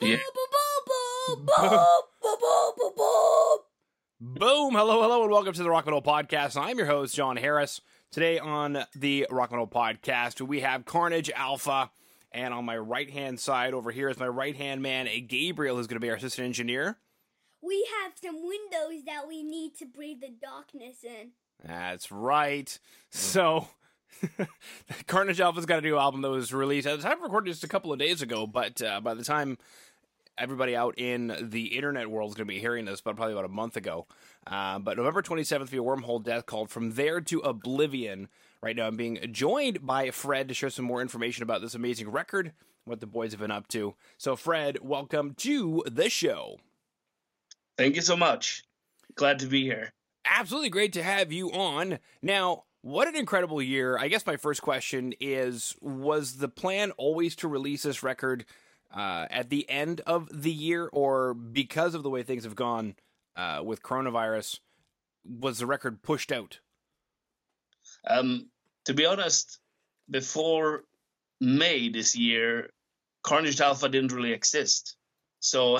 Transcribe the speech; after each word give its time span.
Yeah. 0.00 0.16
Boom! 4.20 4.74
Hello, 4.74 5.02
hello, 5.02 5.22
and 5.22 5.32
welcome 5.32 5.52
to 5.52 5.62
the 5.62 5.70
Rock 5.70 5.86
Metal 5.86 6.02
Podcast. 6.02 6.60
I'm 6.60 6.78
your 6.78 6.86
host, 6.86 7.14
Jon 7.14 7.36
Harris. 7.36 7.80
Today 8.10 8.38
on 8.38 8.84
the 8.94 9.26
Rock 9.30 9.50
Metal 9.50 9.66
Podcast, 9.66 10.40
we 10.40 10.60
have 10.60 10.84
Carnage 10.84 11.30
Alpha, 11.34 11.90
and 12.32 12.54
on 12.54 12.64
my 12.64 12.76
right 12.76 13.10
hand 13.10 13.40
side 13.40 13.74
over 13.74 13.90
here 13.90 14.08
is 14.08 14.18
my 14.18 14.28
right 14.28 14.56
hand 14.56 14.82
man, 14.82 15.08
Gabriel, 15.26 15.76
who's 15.76 15.86
going 15.86 15.96
to 15.96 16.00
be 16.00 16.10
our 16.10 16.16
assistant 16.16 16.46
engineer. 16.46 16.98
We 17.60 17.86
have 18.02 18.12
some 18.22 18.36
windows 18.46 19.04
that 19.06 19.26
we 19.26 19.42
need 19.42 19.76
to 19.78 19.86
breathe 19.86 20.20
the 20.20 20.30
darkness 20.30 21.04
in. 21.04 21.32
That's 21.64 22.12
right. 22.12 22.78
So, 23.10 23.68
Carnage 25.06 25.40
Alpha's 25.40 25.66
got 25.66 25.78
a 25.78 25.82
new 25.82 25.96
album 25.96 26.22
that 26.22 26.30
was 26.30 26.52
released. 26.52 26.86
I 26.86 26.94
was 26.94 27.04
having 27.04 27.22
recorded 27.22 27.50
just 27.50 27.64
a 27.64 27.68
couple 27.68 27.92
of 27.92 27.98
days 27.98 28.22
ago, 28.22 28.46
but 28.46 28.80
uh, 28.82 29.00
by 29.00 29.14
the 29.14 29.24
time 29.24 29.58
everybody 30.38 30.76
out 30.76 30.94
in 30.98 31.36
the 31.50 31.76
internet 31.76 32.10
world 32.10 32.30
is 32.30 32.34
going 32.34 32.46
to 32.46 32.52
be 32.52 32.60
hearing 32.60 32.84
this, 32.84 33.00
but 33.00 33.16
probably 33.16 33.32
about 33.32 33.44
a 33.44 33.48
month 33.48 33.76
ago. 33.76 34.06
Uh, 34.46 34.78
but 34.78 34.96
November 34.96 35.22
27th, 35.22 35.68
via 35.68 35.80
Wormhole 35.80 36.22
Death 36.22 36.46
called 36.46 36.70
From 36.70 36.92
There 36.92 37.20
to 37.20 37.40
Oblivion. 37.40 38.28
Right 38.62 38.74
now, 38.74 38.86
I'm 38.86 38.96
being 38.96 39.18
joined 39.32 39.84
by 39.84 40.10
Fred 40.10 40.48
to 40.48 40.54
share 40.54 40.70
some 40.70 40.84
more 40.84 41.02
information 41.02 41.42
about 41.42 41.60
this 41.60 41.74
amazing 41.74 42.10
record, 42.10 42.52
what 42.84 43.00
the 43.00 43.06
boys 43.06 43.32
have 43.32 43.40
been 43.40 43.50
up 43.50 43.68
to. 43.68 43.94
So, 44.16 44.36
Fred, 44.36 44.78
welcome 44.80 45.34
to 45.38 45.84
the 45.86 46.08
show. 46.08 46.58
Thank 47.76 47.96
you 47.96 48.02
so 48.02 48.16
much. 48.16 48.64
Glad 49.14 49.38
to 49.40 49.46
be 49.46 49.62
here. 49.62 49.92
Absolutely 50.24 50.70
great 50.70 50.92
to 50.94 51.02
have 51.02 51.32
you 51.32 51.50
on. 51.52 51.98
Now, 52.22 52.64
what 52.82 53.08
an 53.08 53.16
incredible 53.16 53.60
year. 53.60 53.98
I 53.98 54.08
guess 54.08 54.26
my 54.26 54.36
first 54.36 54.62
question 54.62 55.14
is 55.20 55.76
Was 55.80 56.38
the 56.38 56.48
plan 56.48 56.92
always 56.92 57.34
to 57.36 57.48
release 57.48 57.82
this 57.82 58.02
record 58.02 58.44
uh, 58.94 59.26
at 59.30 59.50
the 59.50 59.68
end 59.68 60.00
of 60.06 60.28
the 60.32 60.52
year, 60.52 60.88
or 60.92 61.34
because 61.34 61.94
of 61.94 62.02
the 62.02 62.10
way 62.10 62.22
things 62.22 62.44
have 62.44 62.56
gone 62.56 62.94
uh, 63.36 63.60
with 63.64 63.82
coronavirus, 63.82 64.60
was 65.24 65.58
the 65.58 65.66
record 65.66 66.02
pushed 66.02 66.32
out? 66.32 66.60
Um, 68.06 68.48
to 68.84 68.94
be 68.94 69.06
honest, 69.06 69.58
before 70.10 70.84
May 71.40 71.88
this 71.88 72.16
year, 72.16 72.70
Carnage 73.22 73.60
Alpha 73.60 73.88
didn't 73.88 74.12
really 74.12 74.32
exist. 74.32 74.96
So 75.40 75.78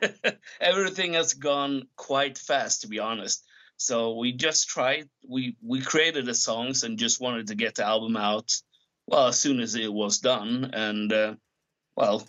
everything 0.60 1.14
has 1.14 1.34
gone 1.34 1.86
quite 1.96 2.36
fast, 2.36 2.82
to 2.82 2.88
be 2.88 2.98
honest. 2.98 3.44
So 3.82 4.14
we 4.14 4.32
just 4.32 4.68
tried. 4.68 5.08
We 5.28 5.56
we 5.60 5.80
created 5.80 6.24
the 6.24 6.34
songs 6.34 6.84
and 6.84 6.96
just 6.96 7.20
wanted 7.20 7.48
to 7.48 7.56
get 7.56 7.74
the 7.74 7.84
album 7.84 8.16
out. 8.16 8.52
Well, 9.08 9.26
as 9.26 9.40
soon 9.40 9.58
as 9.58 9.74
it 9.74 9.92
was 9.92 10.20
done, 10.20 10.70
and 10.72 11.12
uh, 11.12 11.34
well, 11.96 12.28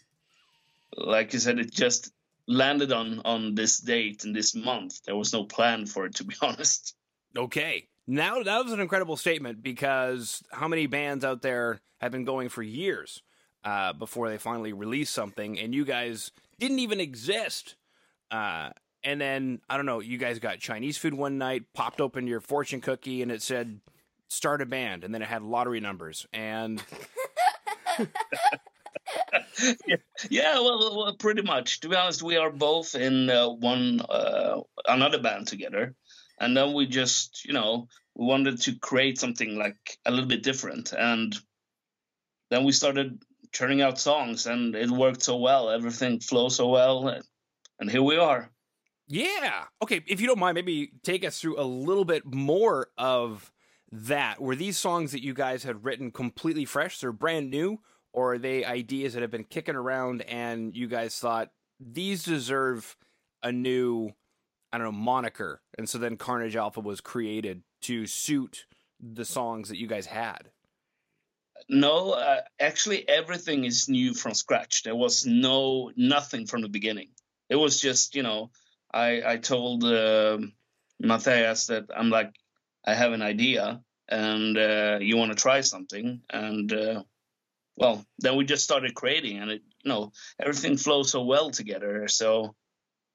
like 0.97 1.35
I 1.35 1.37
said, 1.37 1.59
it 1.59 1.71
just 1.71 2.11
landed 2.47 2.91
on 2.91 3.21
on 3.23 3.53
this 3.53 3.79
date 3.79 4.23
and 4.23 4.35
this 4.35 4.55
month. 4.55 5.03
There 5.05 5.15
was 5.15 5.31
no 5.31 5.43
plan 5.43 5.85
for 5.85 6.07
it, 6.07 6.15
to 6.15 6.23
be 6.23 6.33
honest. 6.41 6.95
Okay. 7.37 7.87
Now 8.07 8.41
that 8.41 8.63
was 8.63 8.73
an 8.73 8.79
incredible 8.79 9.15
statement 9.15 9.61
because 9.61 10.41
how 10.51 10.67
many 10.67 10.87
bands 10.87 11.23
out 11.23 11.43
there 11.43 11.81
have 12.01 12.11
been 12.11 12.25
going 12.25 12.49
for 12.49 12.63
years 12.63 13.21
uh, 13.63 13.93
before 13.93 14.27
they 14.27 14.39
finally 14.39 14.73
release 14.73 15.11
something, 15.11 15.59
and 15.59 15.75
you 15.75 15.85
guys 15.85 16.31
didn't 16.59 16.79
even 16.79 16.99
exist. 16.99 17.75
Uh, 18.31 18.71
and 19.03 19.19
then 19.19 19.61
I 19.69 19.77
don't 19.77 19.85
know, 19.85 19.99
you 19.99 20.17
guys 20.17 20.39
got 20.39 20.59
Chinese 20.59 20.97
food 20.97 21.13
one 21.13 21.37
night, 21.37 21.63
popped 21.73 22.01
open 22.01 22.27
your 22.27 22.39
fortune 22.39 22.81
cookie, 22.81 23.21
and 23.21 23.31
it 23.31 23.41
said 23.41 23.79
start 24.29 24.61
a 24.61 24.65
band, 24.65 25.03
and 25.03 25.13
then 25.13 25.21
it 25.21 25.27
had 25.27 25.43
lottery 25.43 25.79
numbers, 25.79 26.25
and 26.33 26.83
yeah, 30.29 30.59
well, 30.59 30.97
well, 30.97 31.15
pretty 31.15 31.41
much. 31.41 31.79
To 31.81 31.89
be 31.89 31.95
honest, 31.95 32.23
we 32.23 32.37
are 32.37 32.51
both 32.51 32.95
in 32.95 33.29
uh, 33.29 33.49
one 33.49 34.01
uh, 34.01 34.61
another 34.87 35.19
band 35.19 35.47
together, 35.47 35.95
and 36.39 36.55
then 36.55 36.73
we 36.73 36.87
just, 36.87 37.45
you 37.45 37.53
know, 37.53 37.87
we 38.15 38.25
wanted 38.25 38.61
to 38.61 38.77
create 38.80 39.19
something 39.19 39.58
like 39.58 39.97
a 40.05 40.11
little 40.11 40.27
bit 40.27 40.43
different, 40.43 40.93
and 40.93 41.36
then 42.49 42.63
we 42.63 42.71
started 42.71 43.21
churning 43.52 43.81
out 43.81 43.99
songs, 43.99 44.47
and 44.47 44.75
it 44.75 44.89
worked 44.89 45.23
so 45.23 45.37
well. 45.37 45.69
Everything 45.69 46.19
flows 46.19 46.55
so 46.55 46.69
well, 46.69 47.19
and 47.80 47.89
here 47.89 48.03
we 48.03 48.17
are. 48.17 48.52
Yeah. 49.13 49.65
Okay. 49.79 50.01
If 50.07 50.21
you 50.21 50.25
don't 50.25 50.39
mind, 50.39 50.55
maybe 50.55 50.91
take 51.03 51.23
us 51.23 51.39
through 51.39 51.61
a 51.61 51.63
little 51.63 52.03
bit 52.03 52.25
more 52.25 52.87
of 52.97 53.51
that. 53.91 54.41
Were 54.41 54.55
these 54.55 54.75
songs 54.75 55.11
that 55.11 55.21
you 55.21 55.35
guys 55.35 55.63
had 55.63 55.85
written 55.85 56.09
completely 56.09 56.65
fresh? 56.65 56.99
They're 56.99 57.11
brand 57.11 57.51
new, 57.51 57.79
or 58.11 58.33
are 58.33 58.37
they 58.39 58.65
ideas 58.65 59.13
that 59.13 59.21
have 59.21 59.29
been 59.29 59.43
kicking 59.43 59.75
around 59.75 60.23
and 60.23 60.75
you 60.75 60.87
guys 60.87 61.19
thought 61.19 61.51
these 61.79 62.23
deserve 62.23 62.97
a 63.43 63.51
new, 63.51 64.09
I 64.71 64.79
don't 64.79 64.85
know, 64.85 64.91
moniker? 64.91 65.61
And 65.77 65.87
so 65.87 65.99
then 65.99 66.17
Carnage 66.17 66.55
Alpha 66.55 66.80
was 66.80 66.99
created 66.99 67.61
to 67.81 68.07
suit 68.07 68.65
the 68.99 69.25
songs 69.25 69.69
that 69.69 69.77
you 69.77 69.85
guys 69.85 70.07
had. 70.07 70.49
No, 71.69 72.13
uh, 72.13 72.41
actually, 72.59 73.07
everything 73.07 73.63
is 73.63 73.87
new 73.87 74.15
from 74.15 74.33
scratch. 74.33 74.81
There 74.81 74.95
was 74.95 75.23
no 75.23 75.91
nothing 75.95 76.47
from 76.47 76.63
the 76.63 76.67
beginning. 76.67 77.09
It 77.47 77.57
was 77.57 77.80
just, 77.80 78.15
you 78.15 78.23
know, 78.23 78.49
I 78.93 79.21
I 79.26 79.37
told 79.37 79.83
uh, 79.83 80.37
Matthias 80.99 81.67
that 81.67 81.86
I'm 81.95 82.09
like, 82.09 82.31
I 82.86 82.93
have 82.93 83.14
an 83.14 83.21
idea, 83.21 83.81
and 84.08 84.58
uh, 84.58 84.99
you 85.02 85.17
want 85.17 85.31
to 85.31 85.42
try 85.42 85.61
something, 85.61 86.21
and 86.30 86.71
uh, 86.71 87.04
well, 87.77 88.05
then 88.20 88.36
we 88.36 88.45
just 88.45 88.64
started 88.64 88.93
creating, 88.93 89.39
and 89.39 89.52
it, 89.52 89.61
you 89.83 89.89
know, 89.89 90.11
everything 90.39 90.77
flows 90.77 91.11
so 91.11 91.23
well 91.23 91.49
together. 91.49 92.08
So 92.08 92.55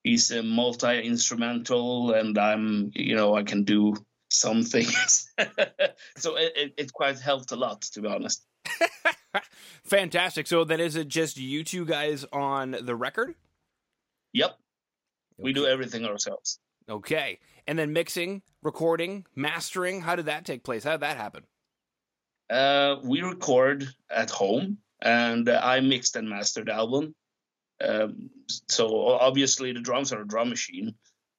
he's 0.02 0.30
a 0.30 0.42
multi 0.42 1.00
instrumental, 1.02 2.12
and 2.12 2.36
I'm, 2.36 2.90
you 2.94 3.14
know, 3.14 3.34
I 3.34 3.44
can 3.44 3.64
do 3.64 3.94
some 4.30 4.62
things. 4.74 5.30
so 6.16 6.36
it, 6.36 6.52
it, 6.56 6.74
it 6.76 6.92
quite 6.92 7.18
helped 7.18 7.52
a 7.52 7.56
lot, 7.56 7.82
to 7.82 8.00
be 8.00 8.08
honest. 8.08 8.44
Fantastic. 9.84 10.46
So 10.46 10.64
then, 10.64 10.80
is 10.80 10.96
it 10.96 11.08
just 11.08 11.36
you 11.36 11.62
two 11.62 11.84
guys 11.84 12.24
on 12.32 12.76
the 12.82 12.96
record? 12.96 13.34
Yep. 14.32 14.58
We 15.38 15.52
do 15.52 15.66
everything 15.66 16.04
ourselves. 16.04 16.58
Okay. 16.88 17.38
And 17.66 17.78
then 17.78 17.92
mixing, 17.92 18.42
recording, 18.62 19.26
mastering, 19.34 20.00
how 20.00 20.16
did 20.16 20.26
that 20.26 20.44
take 20.44 20.64
place? 20.64 20.84
How 20.84 20.92
did 20.92 21.00
that 21.00 21.16
happen? 21.16 21.44
Uh, 22.50 22.96
we 23.04 23.20
record 23.20 23.86
at 24.10 24.30
home, 24.30 24.78
and 25.02 25.48
uh, 25.48 25.60
I 25.62 25.80
mixed 25.80 26.16
and 26.16 26.28
mastered 26.28 26.68
the 26.68 26.72
album. 26.72 27.14
Um, 27.80 28.30
so 28.68 29.06
obviously 29.06 29.72
the 29.72 29.80
drums 29.80 30.12
are 30.12 30.22
a 30.22 30.26
drum 30.26 30.48
machine, 30.48 30.94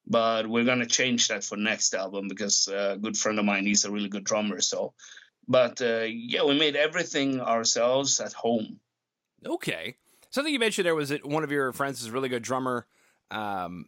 but 0.06 0.48
we're 0.48 0.66
gonna 0.66 0.86
change 0.86 1.28
that 1.28 1.44
for 1.44 1.58
next 1.58 1.94
album 1.94 2.28
because 2.28 2.68
uh, 2.68 2.92
a 2.94 2.98
good 2.98 3.18
friend 3.18 3.40
of 3.40 3.46
mine 3.46 3.66
he's 3.66 3.86
a 3.86 3.92
really 3.92 4.08
good 4.08 4.24
drummer. 4.24 4.62
So, 4.62 4.94
but 5.48 5.82
uh, 5.82 6.06
yeah, 6.08 6.44
we 6.46 6.58
made 6.58 6.76
everything 6.76 7.42
ourselves 7.42 8.20
at 8.20 8.34
home. 8.34 8.80
Okay. 9.46 9.96
Something 10.30 10.54
you 10.54 10.60
mentioned 10.60 10.86
there 10.86 10.96
was 10.96 11.10
that 11.10 11.26
one 11.26 11.44
of 11.44 11.52
your 11.52 11.74
friends 11.74 12.02
is 12.02 12.08
a 12.08 12.12
really 12.12 12.30
good 12.30 12.44
drummer. 12.44 12.86
Um, 13.32 13.86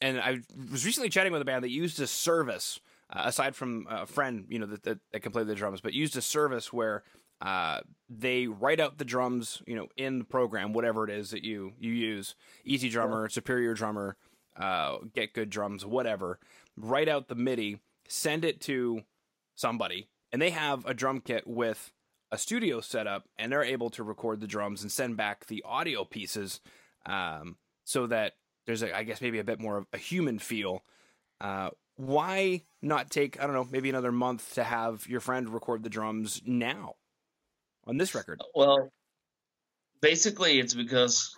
and 0.00 0.18
I 0.18 0.40
was 0.70 0.84
recently 0.84 1.08
chatting 1.08 1.32
with 1.32 1.42
a 1.42 1.44
band 1.44 1.64
that 1.64 1.70
used 1.70 2.00
a 2.00 2.06
service 2.06 2.80
uh, 3.10 3.22
aside 3.26 3.54
from 3.54 3.86
a 3.90 4.06
friend, 4.06 4.46
you 4.48 4.58
know, 4.58 4.66
that, 4.66 4.82
that, 4.84 4.98
that, 5.12 5.20
can 5.20 5.32
play 5.32 5.44
the 5.44 5.54
drums, 5.54 5.80
but 5.80 5.92
used 5.92 6.16
a 6.16 6.22
service 6.22 6.72
where 6.72 7.04
uh, 7.42 7.80
they 8.08 8.46
write 8.46 8.80
out 8.80 8.98
the 8.98 9.04
drums, 9.04 9.62
you 9.66 9.76
know, 9.76 9.88
in 9.96 10.18
the 10.18 10.24
program, 10.24 10.72
whatever 10.72 11.04
it 11.04 11.10
is 11.10 11.30
that 11.30 11.44
you 11.44 11.72
you 11.78 11.92
use, 11.92 12.34
EZdrummer, 12.66 13.30
Superior 13.30 13.74
Drummer, 13.74 14.16
uh, 14.56 14.98
Get 15.14 15.34
Good 15.34 15.50
Drums, 15.50 15.84
whatever. 15.84 16.38
Write 16.76 17.08
out 17.08 17.28
the 17.28 17.34
MIDI, 17.34 17.80
send 18.08 18.44
it 18.44 18.60
to 18.62 19.02
somebody, 19.54 20.08
and 20.32 20.40
they 20.40 20.50
have 20.50 20.86
a 20.86 20.94
drum 20.94 21.20
kit 21.20 21.46
with 21.46 21.92
a 22.30 22.38
studio 22.38 22.80
setup, 22.80 23.28
and 23.36 23.52
they're 23.52 23.64
able 23.64 23.90
to 23.90 24.02
record 24.02 24.40
the 24.40 24.46
drums 24.46 24.82
and 24.82 24.90
send 24.90 25.16
back 25.16 25.46
the 25.46 25.62
audio 25.66 26.04
pieces, 26.04 26.60
um, 27.04 27.56
so 27.84 28.06
that 28.06 28.34
there's, 28.66 28.82
a, 28.82 28.96
I 28.96 29.02
guess, 29.02 29.20
maybe 29.20 29.38
a 29.38 29.44
bit 29.44 29.60
more 29.60 29.78
of 29.78 29.86
a 29.92 29.98
human 29.98 30.38
feel. 30.38 30.82
Uh, 31.40 31.70
why 31.96 32.62
not 32.80 33.10
take 33.10 33.40
I 33.40 33.46
don't 33.46 33.54
know 33.54 33.68
maybe 33.70 33.88
another 33.88 34.12
month 34.12 34.54
to 34.54 34.64
have 34.64 35.06
your 35.06 35.20
friend 35.20 35.48
record 35.48 35.82
the 35.82 35.90
drums 35.90 36.42
now 36.44 36.94
on 37.86 37.96
this 37.96 38.14
record? 38.14 38.40
Well, 38.54 38.92
basically, 40.00 40.58
it's 40.58 40.74
because 40.74 41.36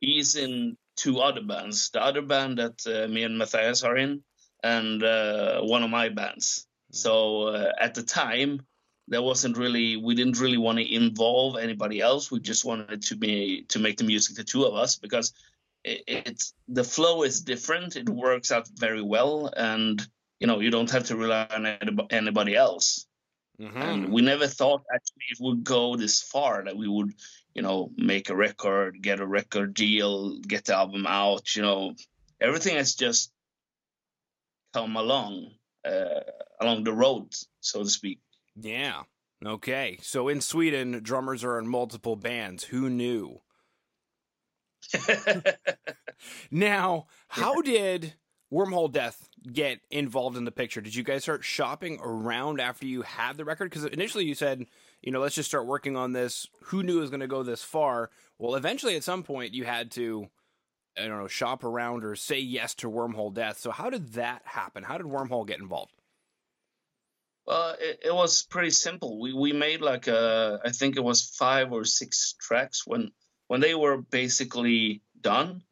he's 0.00 0.36
in 0.36 0.76
two 0.96 1.20
other 1.20 1.42
bands. 1.42 1.90
The 1.90 2.02
other 2.02 2.22
band 2.22 2.58
that 2.58 2.86
uh, 2.86 3.08
me 3.08 3.24
and 3.24 3.38
Matthias 3.38 3.82
are 3.82 3.96
in, 3.96 4.22
and 4.62 5.02
uh, 5.02 5.60
one 5.62 5.82
of 5.82 5.90
my 5.90 6.08
bands. 6.08 6.66
Mm-hmm. 6.92 6.96
So 6.96 7.42
uh, 7.48 7.72
at 7.78 7.94
the 7.94 8.02
time, 8.02 8.62
there 9.08 9.22
wasn't 9.22 9.58
really 9.58 9.96
we 9.96 10.14
didn't 10.14 10.40
really 10.40 10.58
want 10.58 10.78
to 10.78 10.94
involve 10.94 11.56
anybody 11.58 12.00
else. 12.00 12.30
We 12.30 12.40
just 12.40 12.64
wanted 12.64 13.02
to 13.02 13.16
be 13.16 13.64
to 13.68 13.78
make 13.78 13.96
the 13.96 14.04
music 14.04 14.36
the 14.36 14.44
two 14.44 14.64
of 14.64 14.74
us 14.74 14.96
because 14.96 15.34
it, 15.84 16.02
it's 16.06 16.54
the 16.68 16.84
flow 16.84 17.22
is 17.22 17.40
different. 17.40 17.96
It 17.96 18.08
works 18.08 18.52
out 18.52 18.68
very 18.76 19.02
well, 19.02 19.52
and 19.56 20.00
you 20.38 20.46
know 20.46 20.60
you 20.60 20.70
don't 20.70 20.90
have 20.90 21.04
to 21.04 21.16
rely 21.16 21.46
on 21.50 21.66
anybody 22.10 22.56
else. 22.56 23.06
Mm-hmm. 23.60 23.82
And 23.82 24.12
we 24.12 24.22
never 24.22 24.46
thought 24.46 24.82
actually 24.92 25.24
it 25.30 25.38
would 25.40 25.64
go 25.64 25.96
this 25.96 26.22
far 26.22 26.64
that 26.64 26.76
we 26.76 26.88
would, 26.88 27.12
you 27.54 27.60
know, 27.60 27.90
make 27.96 28.30
a 28.30 28.36
record, 28.36 29.02
get 29.02 29.20
a 29.20 29.26
record 29.26 29.74
deal, 29.74 30.38
get 30.38 30.64
the 30.64 30.76
album 30.76 31.06
out. 31.06 31.54
You 31.54 31.62
know, 31.62 31.94
everything 32.40 32.76
has 32.76 32.94
just 32.94 33.30
come 34.72 34.96
along 34.96 35.50
uh, 35.84 36.20
along 36.60 36.84
the 36.84 36.92
road, 36.92 37.34
so 37.60 37.82
to 37.82 37.90
speak. 37.90 38.20
Yeah. 38.56 39.02
Okay. 39.44 39.98
So 40.02 40.28
in 40.28 40.40
Sweden, 40.40 41.00
drummers 41.02 41.44
are 41.44 41.58
in 41.58 41.66
multiple 41.68 42.16
bands. 42.16 42.64
Who 42.64 42.88
knew? 42.88 43.40
Now, 46.50 47.06
how 47.28 47.60
did 47.60 48.14
Wormhole 48.52 48.90
Death 48.90 49.28
get 49.52 49.80
involved 49.90 50.36
in 50.36 50.44
the 50.44 50.50
picture? 50.50 50.80
Did 50.80 50.94
you 50.94 51.02
guys 51.02 51.22
start 51.22 51.44
shopping 51.44 51.98
around 52.02 52.60
after 52.60 52.86
you 52.86 53.02
had 53.02 53.36
the 53.36 53.44
record? 53.44 53.70
Because 53.70 53.84
initially 53.84 54.24
you 54.24 54.34
said, 54.34 54.66
you 55.02 55.12
know, 55.12 55.20
let's 55.20 55.34
just 55.34 55.48
start 55.48 55.66
working 55.66 55.96
on 55.96 56.12
this. 56.12 56.46
Who 56.64 56.82
knew 56.82 56.98
it 56.98 57.02
was 57.02 57.10
going 57.10 57.20
to 57.20 57.26
go 57.26 57.42
this 57.42 57.62
far? 57.62 58.10
Well, 58.38 58.54
eventually 58.54 58.96
at 58.96 59.04
some 59.04 59.22
point 59.22 59.54
you 59.54 59.64
had 59.64 59.90
to, 59.92 60.28
I 60.98 61.06
don't 61.06 61.18
know, 61.18 61.28
shop 61.28 61.62
around 61.64 62.04
or 62.04 62.16
say 62.16 62.40
yes 62.40 62.74
to 62.76 62.90
Wormhole 62.90 63.32
Death. 63.32 63.58
So 63.58 63.70
how 63.70 63.88
did 63.90 64.14
that 64.14 64.42
happen? 64.44 64.82
How 64.82 64.98
did 64.98 65.06
Wormhole 65.06 65.46
get 65.46 65.60
involved? 65.60 65.92
Well, 67.46 67.76
it, 67.80 68.00
it 68.06 68.14
was 68.14 68.44
pretty 68.44 68.70
simple. 68.70 69.18
We 69.20 69.32
we 69.32 69.52
made 69.52 69.80
like 69.80 70.06
a, 70.06 70.60
I 70.64 70.70
think 70.70 70.96
it 70.96 71.02
was 71.02 71.22
five 71.22 71.72
or 71.72 71.84
six 71.84 72.34
tracks 72.38 72.86
when 72.86 73.10
when 73.50 73.60
they 73.60 73.74
were 73.74 73.96
basically 73.98 75.02
done 75.20 75.62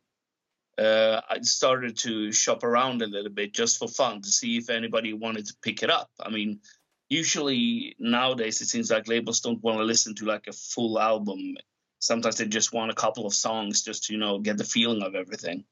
uh, 0.79 1.21
I 1.29 1.41
started 1.43 1.97
to 1.99 2.33
shop 2.33 2.63
around 2.63 3.03
a 3.03 3.07
little 3.07 3.31
bit 3.31 3.53
just 3.53 3.79
for 3.79 3.89
fun 3.89 4.23
to 4.23 4.29
see 4.29 4.57
if 4.57 4.71
anybody 4.71 5.13
wanted 5.13 5.47
to 5.47 5.55
pick 5.63 5.83
it 5.83 5.91
up. 5.91 6.11
I 6.21 6.31
mean, 6.31 6.61
usually 7.09 7.97
nowadays 7.99 8.61
it 8.61 8.67
seems 8.67 8.91
like 8.91 9.09
labels 9.09 9.41
don't 9.41 9.63
want 9.63 9.79
to 9.79 9.85
listen 9.85 10.15
to 10.17 10.25
like 10.25 10.47
a 10.49 10.53
full 10.53 11.01
album. 11.01 11.57
Sometimes 11.99 12.37
they 12.37 12.47
just 12.47 12.73
want 12.73 12.93
a 12.93 12.95
couple 12.95 13.27
of 13.27 13.35
songs 13.35 13.83
just 13.83 14.05
to 14.05 14.13
you 14.13 14.21
know 14.21 14.39
get 14.39 14.57
the 14.57 14.65
feeling 14.65 15.03
of 15.03 15.17
everything. 15.17 15.65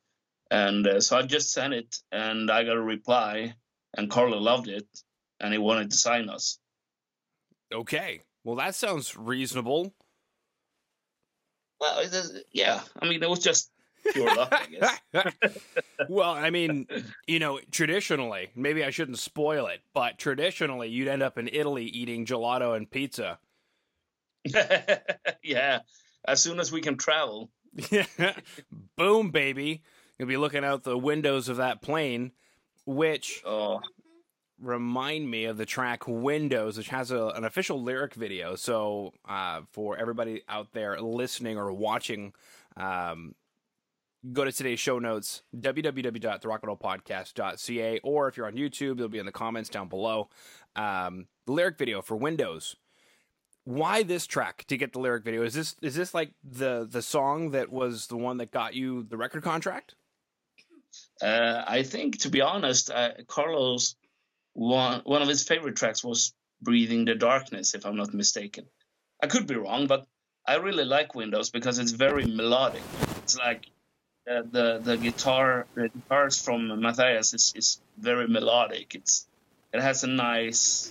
And 0.50 0.87
uh, 0.87 1.00
so 1.00 1.17
I 1.17 1.23
just 1.23 1.52
sent 1.52 1.75
it, 1.75 1.97
and 2.11 2.50
I 2.50 2.64
got 2.64 2.76
a 2.76 2.82
reply, 2.82 3.55
and 3.97 4.11
Carlo 4.11 4.38
loved 4.38 4.69
it, 4.69 4.87
and 5.41 5.52
he 5.52 5.59
wanted 5.59 5.91
to 5.91 5.97
sign 5.97 6.29
us. 6.29 6.59
Okay, 7.73 8.23
well 8.43 8.56
that 8.56 8.75
sounds 8.75 9.17
reasonable. 9.17 9.94
Well, 11.81 12.02
yeah, 12.52 12.81
I 13.00 13.08
mean 13.08 13.23
it 13.23 13.31
was 13.31 13.40
just 13.40 13.70
pure 14.12 14.34
luck, 14.34 14.52
I 14.52 14.99
guess. 15.12 15.58
well, 16.08 16.31
I 16.31 16.50
mean, 16.50 16.87
you 17.26 17.38
know, 17.38 17.61
traditionally, 17.70 18.50
maybe 18.55 18.84
I 18.84 18.90
shouldn't 18.90 19.19
spoil 19.19 19.67
it, 19.67 19.81
but 19.94 20.19
traditionally, 20.19 20.88
you'd 20.88 21.08
end 21.08 21.23
up 21.23 21.38
in 21.38 21.49
Italy 21.52 21.84
eating 21.84 22.26
gelato 22.26 22.76
and 22.76 22.90
pizza. 22.90 23.38
yeah, 25.43 25.81
as 26.26 26.43
soon 26.43 26.61
as 26.61 26.70
we 26.70 26.81
can 26.81 26.96
travel. 26.96 27.50
Boom, 28.96 29.31
baby. 29.31 29.82
You'll 30.19 30.28
be 30.28 30.37
looking 30.37 30.64
out 30.64 30.82
the 30.82 30.96
windows 30.96 31.49
of 31.49 31.58
that 31.58 31.82
plane, 31.82 32.32
which 32.87 33.43
oh. 33.44 33.81
Remind 34.61 35.31
me 35.31 35.44
of 35.44 35.56
the 35.56 35.67
track 35.67 36.06
Windows, 36.06 36.79
which 36.79 36.88
has 36.88 37.11
a, 37.11 37.26
an 37.29 37.44
official 37.44 37.82
lyric 37.82 38.14
video. 38.14 38.55
So, 38.56 39.12
uh, 39.29 39.62
for 39.73 39.97
everybody 39.97 40.43
out 40.49 40.73
there 40.73 41.00
listening 41.00 41.58
or 41.58 41.73
watching, 41.73 42.32
um, 42.76 43.35
go 44.32 44.44
to 44.44 44.53
today's 44.53 44.81
show 44.81 44.99
notes, 44.99 45.43
www.therockandrollpodcast.ca, 45.56 48.00
or 48.03 48.29
if 48.29 48.37
you're 48.37 48.47
on 48.47 48.55
YouTube, 48.55 48.93
it'll 48.93 49.08
be 49.08 49.19
in 49.19 49.26
the 49.26 49.32
comments 49.32 49.69
down 49.69 49.88
below. 49.88 50.29
Um, 50.75 51.26
the 51.47 51.52
lyric 51.52 51.79
video 51.79 52.02
for 52.02 52.17
Windows. 52.17 52.76
Why 53.64 54.02
this 54.05 54.26
track 54.26 54.64
to 54.69 54.76
get 54.76 54.93
the 54.93 55.00
lyric 55.00 55.25
video? 55.25 55.43
Is 55.43 55.55
this 55.55 55.75
is 55.82 55.97
this 55.97 56.14
like 56.14 56.31
the 56.44 56.87
the 56.88 57.02
song 57.02 57.50
that 57.50 57.73
was 57.73 58.06
the 58.06 58.17
one 58.17 58.37
that 58.37 58.52
got 58.52 58.75
you 58.75 59.02
the 59.02 59.17
record 59.17 59.43
contract? 59.43 59.97
Uh, 61.20 61.64
I 61.67 61.82
think, 61.82 62.20
to 62.20 62.29
be 62.29 62.41
honest, 62.41 62.93
uh, 62.93 63.11
Carlos 63.26 63.97
one 64.56 65.03
one 65.05 65.23
of 65.23 65.29
his 65.29 65.44
favorite 65.44 65.76
tracks 65.76 66.03
was 66.03 66.32
"Breathing 66.62 67.05
the 67.05 67.14
Darkness," 67.14 67.75
if 67.75 67.85
I'm 67.85 67.97
not 67.97 68.14
mistaken. 68.14 68.67
I 69.23 69.26
could 69.26 69.47
be 69.47 69.55
wrong, 69.55 69.87
but 69.87 70.06
I 70.47 70.56
really 70.56 70.85
like 70.85 71.14
Windows 71.14 71.50
because 71.50 71.79
it's 71.79 71.93
very 71.93 72.25
melodic. 72.25 72.82
It's 73.19 73.37
like 73.37 73.67
uh, 74.31 74.43
the 74.50 74.79
the 74.82 74.97
guitar 74.97 75.67
the 75.75 75.88
guitars 75.88 76.43
from 76.43 76.81
Matthias 76.81 77.35
is, 77.35 77.53
is 77.55 77.81
very 77.99 78.26
melodic. 78.29 78.94
It's 78.94 79.26
it 79.75 79.82
has 79.82 80.05
a 80.05 80.06
nice, 80.06 80.91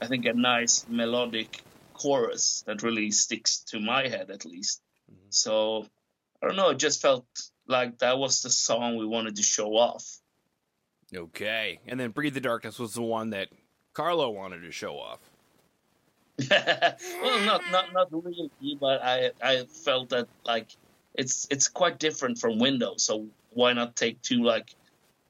I 0.00 0.06
think 0.06 0.24
a 0.24 0.32
nice 0.32 0.86
melodic 0.88 1.60
chorus 1.92 2.64
that 2.66 2.82
really 2.82 3.10
sticks 3.10 3.58
to 3.70 3.80
my 3.80 4.08
head 4.08 4.30
at 4.30 4.46
least. 4.46 4.80
Mm-hmm. 5.10 5.26
So 5.28 5.86
I 6.42 6.46
don't 6.46 6.56
know. 6.56 6.70
It 6.70 6.78
just 6.78 7.02
felt 7.02 7.26
like 7.66 7.98
that 7.98 8.18
was 8.18 8.42
the 8.42 8.50
song 8.50 8.96
we 8.96 9.06
wanted 9.06 9.36
to 9.36 9.42
show 9.42 9.76
off. 9.76 10.04
Okay, 11.14 11.80
and 11.86 11.98
then 11.98 12.10
"Breathe 12.10 12.34
the 12.34 12.40
Darkness" 12.40 12.78
was 12.78 12.94
the 12.94 13.02
one 13.02 13.30
that 13.30 13.48
Carlo 13.92 14.30
wanted 14.30 14.60
to 14.62 14.72
show 14.72 14.98
off. 14.98 15.20
well, 16.50 17.44
not 17.44 17.62
not 17.70 17.92
not 17.92 18.08
really, 18.10 18.50
but 18.80 19.00
I 19.02 19.30
I 19.40 19.64
felt 19.64 20.10
that 20.10 20.26
like 20.44 20.68
it's 21.14 21.46
it's 21.50 21.68
quite 21.68 21.98
different 21.98 22.38
from 22.38 22.58
Windows. 22.58 23.04
So 23.04 23.28
why 23.50 23.72
not 23.72 23.94
take 23.94 24.20
two 24.22 24.42
like 24.42 24.74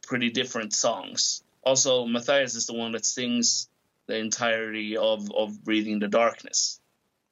pretty 0.02 0.30
different 0.30 0.72
songs? 0.72 1.42
Also, 1.62 2.06
Matthias 2.06 2.54
is 2.54 2.66
the 2.66 2.74
one 2.74 2.92
that 2.92 3.04
sings 3.04 3.68
the 4.06 4.16
entirety 4.16 4.96
of 4.96 5.30
of 5.32 5.62
Breathing 5.62 5.98
the 5.98 6.08
Darkness. 6.08 6.80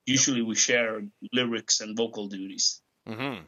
Usually, 0.04 0.43
we 0.43 0.54
share 0.54 1.02
lyrics 1.32 1.81
and 1.81 1.96
vocal 1.96 2.28
duties. 2.28 2.82
Hmm. 3.06 3.44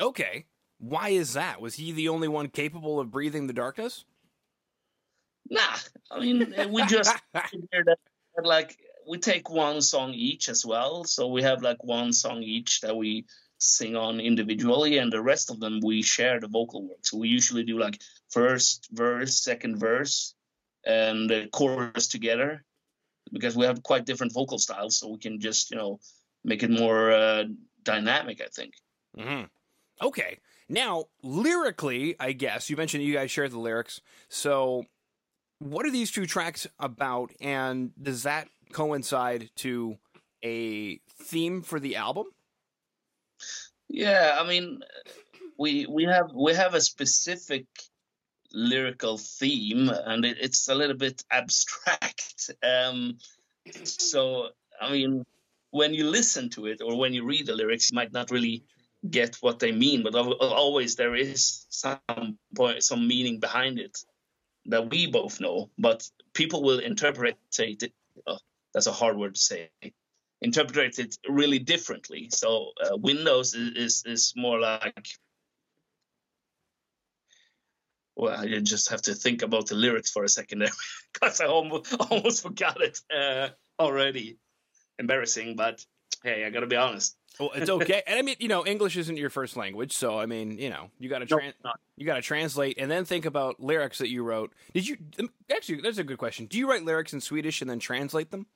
Okay. 0.00 0.46
Why 0.78 1.10
is 1.10 1.34
that? 1.34 1.60
Was 1.60 1.74
he 1.74 1.92
the 1.92 2.08
only 2.08 2.26
one 2.26 2.48
capable 2.48 2.98
of 2.98 3.10
breathing 3.10 3.46
the 3.46 3.52
darkness? 3.52 4.04
Nah. 5.50 5.76
I 6.10 6.20
mean, 6.20 6.54
we 6.70 6.84
just 6.86 7.14
figured 7.50 7.86
that, 7.86 7.98
like 8.44 8.76
we 9.08 9.18
take 9.18 9.50
one 9.50 9.80
song 9.80 10.12
each 10.12 10.48
as 10.48 10.64
well. 10.64 11.04
So 11.04 11.28
we 11.28 11.42
have 11.42 11.62
like 11.62 11.82
one 11.82 12.12
song 12.12 12.42
each 12.42 12.80
that 12.80 12.96
we 12.96 13.26
sing 13.58 13.96
on 13.96 14.20
individually, 14.20 14.98
and 14.98 15.12
the 15.12 15.22
rest 15.22 15.50
of 15.50 15.60
them 15.60 15.80
we 15.82 16.02
share 16.02 16.40
the 16.40 16.48
vocal 16.48 16.82
work. 16.88 17.04
So 17.04 17.18
we 17.18 17.28
usually 17.28 17.64
do 17.64 17.78
like 17.78 18.00
first 18.30 18.88
verse, 18.92 19.42
second 19.42 19.78
verse, 19.78 20.34
and 20.84 21.30
the 21.30 21.48
chorus 21.52 22.08
together 22.08 22.64
because 23.32 23.56
we 23.56 23.64
have 23.66 23.82
quite 23.82 24.04
different 24.04 24.32
vocal 24.32 24.58
styles, 24.58 24.98
so 24.98 25.08
we 25.08 25.18
can 25.18 25.40
just 25.40 25.70
you 25.70 25.76
know 25.76 26.00
make 26.44 26.62
it 26.62 26.70
more 26.70 27.12
uh, 27.12 27.44
dynamic. 27.82 28.40
I 28.40 28.48
think. 28.54 28.74
Mm-hmm. 29.18 30.06
Okay. 30.06 30.38
Now, 30.68 31.06
lyrically, 31.22 32.16
I 32.18 32.32
guess 32.32 32.70
you 32.70 32.76
mentioned 32.76 33.04
you 33.04 33.12
guys 33.12 33.30
share 33.30 33.48
the 33.48 33.58
lyrics. 33.58 34.00
So, 34.28 34.86
what 35.62 35.86
are 35.86 35.90
these 35.90 36.10
two 36.10 36.26
tracks 36.26 36.66
about, 36.78 37.32
and 37.40 37.92
does 38.00 38.24
that 38.24 38.48
coincide 38.72 39.50
to 39.56 39.96
a 40.44 40.98
theme 41.20 41.62
for 41.62 41.78
the 41.78 41.96
album? 41.96 42.26
Yeah, 43.88 44.38
I 44.40 44.46
mean, 44.46 44.80
we 45.58 45.86
we 45.86 46.04
have 46.04 46.30
we 46.34 46.54
have 46.54 46.74
a 46.74 46.80
specific 46.80 47.66
lyrical 48.52 49.18
theme, 49.18 49.88
and 49.88 50.24
it, 50.24 50.38
it's 50.40 50.68
a 50.68 50.74
little 50.74 50.96
bit 50.96 51.22
abstract. 51.30 52.50
Um, 52.64 53.18
so, 53.84 54.48
I 54.80 54.90
mean, 54.90 55.24
when 55.70 55.94
you 55.94 56.10
listen 56.10 56.50
to 56.50 56.66
it 56.66 56.80
or 56.82 56.98
when 56.98 57.14
you 57.14 57.24
read 57.24 57.46
the 57.46 57.54
lyrics, 57.54 57.92
you 57.92 57.94
might 57.94 58.12
not 58.12 58.32
really 58.32 58.64
get 59.08 59.36
what 59.36 59.60
they 59.60 59.70
mean, 59.70 60.02
but 60.02 60.16
always 60.16 60.96
there 60.96 61.14
is 61.14 61.66
some 61.68 62.38
point, 62.56 62.82
some 62.82 63.06
meaning 63.06 63.38
behind 63.38 63.78
it 63.78 63.96
that 64.66 64.90
we 64.90 65.06
both 65.06 65.40
know, 65.40 65.70
but 65.78 66.08
people 66.34 66.62
will 66.62 66.78
interpret 66.78 67.36
it. 67.58 67.92
Oh, 68.26 68.38
that's 68.74 68.86
a 68.86 68.92
hard 68.92 69.16
word 69.16 69.34
to 69.34 69.40
say 69.40 69.70
interpret 70.42 70.98
it 70.98 71.16
really 71.28 71.58
differently. 71.60 72.28
So 72.32 72.72
uh, 72.84 72.96
Windows 72.96 73.54
is, 73.54 73.76
is, 73.76 74.02
is 74.04 74.32
more 74.36 74.58
like 74.58 75.08
well, 78.14 78.46
you 78.46 78.60
just 78.60 78.90
have 78.90 79.02
to 79.02 79.14
think 79.14 79.42
about 79.42 79.68
the 79.68 79.74
lyrics 79.74 80.10
for 80.10 80.24
a 80.24 80.28
second 80.28 80.58
there 80.60 80.70
because 81.12 81.40
I 81.40 81.46
almost 81.46 81.94
almost 82.10 82.42
forgot 82.42 82.80
it 82.82 83.00
uh, 83.14 83.48
already. 83.78 84.38
Embarrassing, 84.98 85.56
but 85.56 85.84
hey, 86.24 86.44
I 86.44 86.50
gotta 86.50 86.66
be 86.66 86.76
honest. 86.76 87.16
Well, 87.38 87.50
it's 87.54 87.70
okay, 87.70 88.02
and 88.06 88.18
I 88.18 88.22
mean, 88.22 88.36
you 88.38 88.48
know, 88.48 88.66
English 88.66 88.96
isn't 88.96 89.16
your 89.16 89.30
first 89.30 89.56
language, 89.56 89.92
so 89.92 90.18
I 90.18 90.26
mean, 90.26 90.58
you 90.58 90.70
know, 90.70 90.90
you 90.98 91.08
got 91.08 91.20
to 91.20 91.26
trans- 91.26 91.54
no, 91.64 91.72
you 91.96 92.06
got 92.06 92.16
to 92.16 92.22
translate 92.22 92.78
and 92.78 92.90
then 92.90 93.04
think 93.04 93.24
about 93.24 93.60
lyrics 93.60 93.98
that 93.98 94.08
you 94.08 94.22
wrote. 94.22 94.52
Did 94.74 94.86
you 94.88 94.96
um, 95.18 95.30
actually? 95.50 95.80
That's 95.80 95.98
a 95.98 96.04
good 96.04 96.18
question. 96.18 96.46
Do 96.46 96.58
you 96.58 96.68
write 96.68 96.84
lyrics 96.84 97.12
in 97.12 97.20
Swedish 97.20 97.60
and 97.60 97.70
then 97.70 97.78
translate 97.78 98.30
them? 98.30 98.46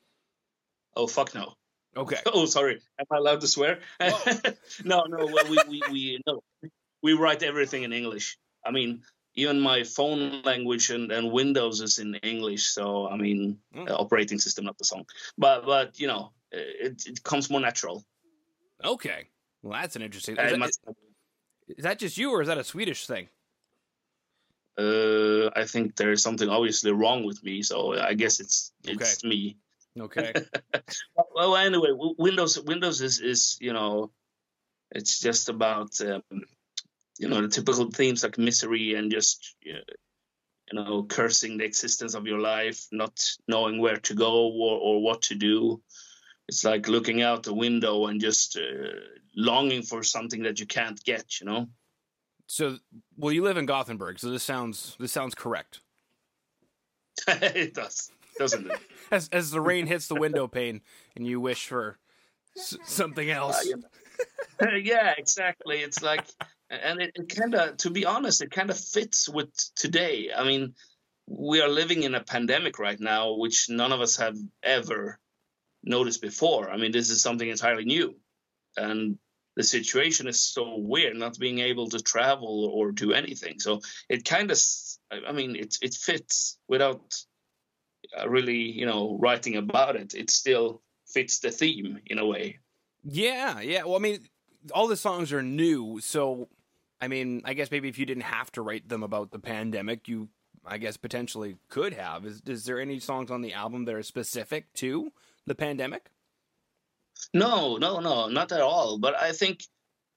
Oh 0.95 1.07
fuck 1.07 1.35
no. 1.35 1.55
Okay. 1.97 2.19
Oh, 2.27 2.47
sorry. 2.47 2.81
Am 2.99 3.07
I 3.11 3.17
allowed 3.17 3.41
to 3.41 3.49
swear? 3.49 3.81
no, 4.85 5.05
no. 5.09 5.27
Well, 5.27 5.45
we, 5.49 5.59
we, 5.69 5.83
we, 5.91 6.21
no. 6.27 6.43
We 7.03 7.15
write 7.15 7.43
everything 7.43 7.85
in 7.85 7.93
English. 7.93 8.37
I 8.65 8.71
mean, 8.71 9.03
even 9.35 9.61
my 9.61 9.85
phone 9.85 10.43
language 10.43 10.91
and, 10.91 11.13
and 11.13 11.31
Windows 11.31 11.81
is 11.81 11.99
in 11.99 12.15
English. 12.17 12.67
So, 12.67 13.09
I 13.09 13.17
mean, 13.17 13.59
mm. 13.75 13.89
operating 13.91 14.39
system, 14.39 14.65
not 14.65 14.79
the 14.79 14.85
song. 14.85 15.05
But, 15.39 15.65
but 15.65 15.99
you 16.01 16.07
know, 16.07 16.33
it, 16.53 17.03
it 17.07 17.23
comes 17.23 17.51
more 17.51 17.61
natural. 17.61 18.05
Okay, 18.85 19.29
well 19.63 19.81
that's 19.81 19.97
an 19.97 20.03
interesting. 20.03 20.37
Is 20.37 20.51
that, 20.51 20.59
must- 20.59 20.81
is 21.69 21.85
that 21.85 21.99
just 21.99 22.17
you, 22.19 22.31
or 22.31 22.43
is 22.43 22.49
that 22.49 22.59
a 22.59 22.65
Swedish 22.65 23.07
thing? 23.07 23.29
uh, 24.79 25.49
I 25.57 25.65
think 25.65 25.97
there 25.97 26.13
is 26.13 26.23
something 26.23 26.49
obviously 26.49 26.93
wrong 26.93 27.25
with 27.25 27.43
me, 27.43 27.63
so 27.63 27.99
I 27.99 28.15
guess 28.15 28.41
it's 28.41 28.73
it's 28.85 29.25
me. 29.25 29.57
Okay. 29.99 30.33
Well, 31.35 31.57
anyway, 31.57 31.91
Windows 31.93 32.59
Windows 32.61 33.01
is 33.03 33.21
is 33.21 33.59
you 33.61 33.73
know, 33.73 34.11
it's 34.91 35.21
just 35.21 35.49
about 35.51 36.01
um, 36.01 36.23
you 37.19 37.29
know 37.29 37.43
the 37.43 37.49
typical 37.49 37.91
themes 37.91 38.23
like 38.23 38.39
misery 38.39 38.95
and 38.95 39.11
just 39.11 39.55
uh, 39.67 39.81
you 40.71 40.79
know 40.79 41.03
cursing 41.05 41.59
the 41.59 41.65
existence 41.65 42.15
of 42.15 42.27
your 42.27 42.39
life, 42.39 42.87
not 42.91 43.23
knowing 43.49 43.81
where 43.81 43.99
to 43.99 44.15
go 44.15 44.51
or, 44.51 44.79
or 44.79 45.03
what 45.03 45.23
to 45.23 45.35
do. 45.35 45.83
It's 46.49 46.65
like 46.65 46.89
looking 46.89 47.23
out 47.23 47.43
the 47.43 47.55
window 47.55 48.07
and 48.07 48.21
just 48.21 48.57
uh, 48.57 48.91
longing 49.35 49.83
for 49.83 50.03
something 50.03 50.43
that 50.45 50.61
you 50.61 50.67
can't 50.67 51.03
get. 51.05 51.41
You 51.41 51.47
know. 51.47 51.67
so, 52.47 52.77
well, 53.17 53.33
you 53.33 53.43
live 53.43 53.57
in 53.57 53.67
Gothenburg, 53.67 54.19
so 54.19 54.31
this 54.31 54.43
sounds 54.45 54.97
this 55.01 55.13
sounds 55.13 55.35
correct. 55.35 55.81
it 57.29 57.75
does, 57.75 58.11
doesn't 58.39 58.71
it? 58.71 58.79
As 59.11 59.29
as 59.31 59.51
the 59.53 59.61
rain 59.61 59.87
hits 59.87 60.09
the 60.09 60.17
window 60.17 60.49
pane, 60.49 60.81
and 61.15 61.27
you 61.27 61.41
wish 61.41 61.67
for 61.69 61.99
s- 62.57 62.77
something 62.85 63.31
else. 63.41 63.57
Uh, 64.61 64.71
yeah. 64.71 64.77
yeah, 64.77 65.15
exactly. 65.17 65.79
It's 65.79 66.03
like, 66.03 66.25
and 66.71 67.01
it, 67.01 67.13
it 67.15 67.29
kind 67.35 67.55
of, 67.55 67.77
to 67.79 67.91
be 67.91 68.05
honest, 68.05 68.43
it 68.43 68.51
kind 68.51 68.69
of 68.69 68.79
fits 68.79 69.29
with 69.29 69.51
today. 69.77 70.31
I 70.37 70.43
mean, 70.43 70.75
we 71.29 71.61
are 71.61 71.69
living 71.69 72.03
in 72.03 72.17
a 72.17 72.25
pandemic 72.25 72.81
right 72.81 72.99
now, 72.99 73.35
which 73.35 73.69
none 73.69 73.93
of 73.93 74.01
us 74.01 74.17
have 74.17 74.37
ever 74.63 75.21
noticed 75.87 76.21
before. 76.21 76.71
I 76.71 76.77
mean, 76.77 76.93
this 76.93 77.11
is 77.11 77.23
something 77.23 77.49
entirely 77.49 77.85
new, 77.85 78.15
and 78.77 79.19
the 79.57 79.63
situation 79.63 80.29
is 80.29 80.39
so 80.39 80.77
weird, 80.77 81.17
not 81.17 81.39
being 81.39 81.61
able 81.61 81.89
to 81.89 82.01
travel 82.01 82.71
or 82.73 82.93
do 82.93 83.13
anything. 83.13 83.59
So 83.59 83.81
it 84.09 84.25
kind 84.25 84.51
of, 84.51 84.59
I 85.11 85.33
mean, 85.33 85.57
it 85.57 85.77
it 85.81 85.95
fits 85.95 86.59
without 86.69 87.17
uh, 88.19 88.29
really, 88.29 88.71
you 88.71 88.87
know, 88.87 89.17
writing 89.19 89.57
about 89.57 89.97
it. 89.97 90.15
It 90.15 90.31
still 90.31 90.83
fits 91.07 91.39
the 91.39 91.51
theme 91.51 92.01
in 92.07 92.19
a 92.19 92.27
way. 92.27 92.59
Yeah, 93.03 93.61
yeah. 93.61 93.85
Well, 93.85 93.97
I 93.97 94.01
mean, 94.01 94.29
all 94.73 94.89
the 94.89 94.97
songs 94.97 95.33
are 95.33 95.43
new, 95.43 96.01
so 96.01 96.49
I 97.01 97.09
mean, 97.09 97.43
I 97.45 97.55
guess 97.55 97.71
maybe 97.71 97.89
if 97.89 97.99
you 97.99 98.07
didn't 98.07 98.25
have 98.25 98.51
to 98.53 98.63
write 98.63 98.89
them 98.89 99.03
about 99.03 99.31
the 99.31 99.39
pandemic, 99.39 100.09
you, 100.09 100.29
I 100.65 100.79
guess, 100.79 100.97
potentially 100.97 101.57
could 101.69 101.95
have. 101.95 102.27
Is 102.27 102.43
is 102.47 102.65
there 102.65 102.81
any 102.81 102.99
songs 102.99 103.31
on 103.31 103.41
the 103.41 103.55
album 103.55 103.87
that 103.87 103.95
are 103.95 104.03
specific 104.03 104.73
to 104.75 105.13
the 105.47 105.55
pandemic? 105.55 106.11
No, 107.33 107.77
no, 107.77 108.01
no, 108.01 108.29
not 108.29 108.53
at 108.53 108.61
all. 108.61 108.99
But 108.99 109.15
I 109.15 109.33
think 109.33 109.65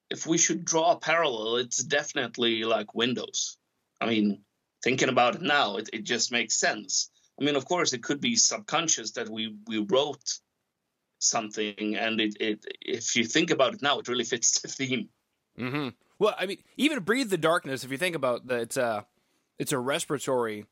if 0.10 0.26
we 0.26 0.38
should 0.38 0.66
draw 0.66 0.92
a 0.92 1.00
parallel, 1.00 1.58
it's 1.58 1.84
definitely 1.84 2.64
like 2.64 2.96
Windows. 2.96 3.58
I 4.02 4.08
mean, 4.08 4.42
thinking 4.84 5.10
about 5.10 5.36
it 5.36 5.42
now, 5.42 5.78
it, 5.78 5.90
it 5.94 6.04
just 6.04 6.32
makes 6.32 6.60
sense. 6.60 7.10
I 7.40 7.44
mean, 7.44 7.56
of 7.56 7.66
course, 7.66 7.94
it 7.94 8.04
could 8.04 8.22
be 8.22 8.36
subconscious 8.36 9.12
that 9.12 9.30
we, 9.30 9.56
we 9.68 9.80
wrote 9.80 10.40
something, 11.20 11.96
and 11.96 12.20
it, 12.20 12.36
it 12.40 12.66
if 12.82 13.16
you 13.16 13.24
think 13.26 13.52
about 13.52 13.76
it 13.76 13.82
now, 13.82 14.00
it 14.00 14.08
really 14.08 14.24
fits 14.34 14.60
the 14.62 14.68
theme. 14.68 15.10
Mm-hmm. 15.58 15.90
Well, 16.18 16.36
I 16.38 16.46
mean, 16.46 16.58
even 16.78 17.00
"Breathe 17.04 17.30
the 17.30 17.38
Darkness." 17.38 17.84
If 17.84 17.92
you 17.92 17.98
think 17.98 18.16
about 18.16 18.48
that, 18.48 18.62
it's 18.62 18.78
a 18.78 19.06
it's 19.58 19.72
a 19.72 19.80
respiratory 19.80 20.66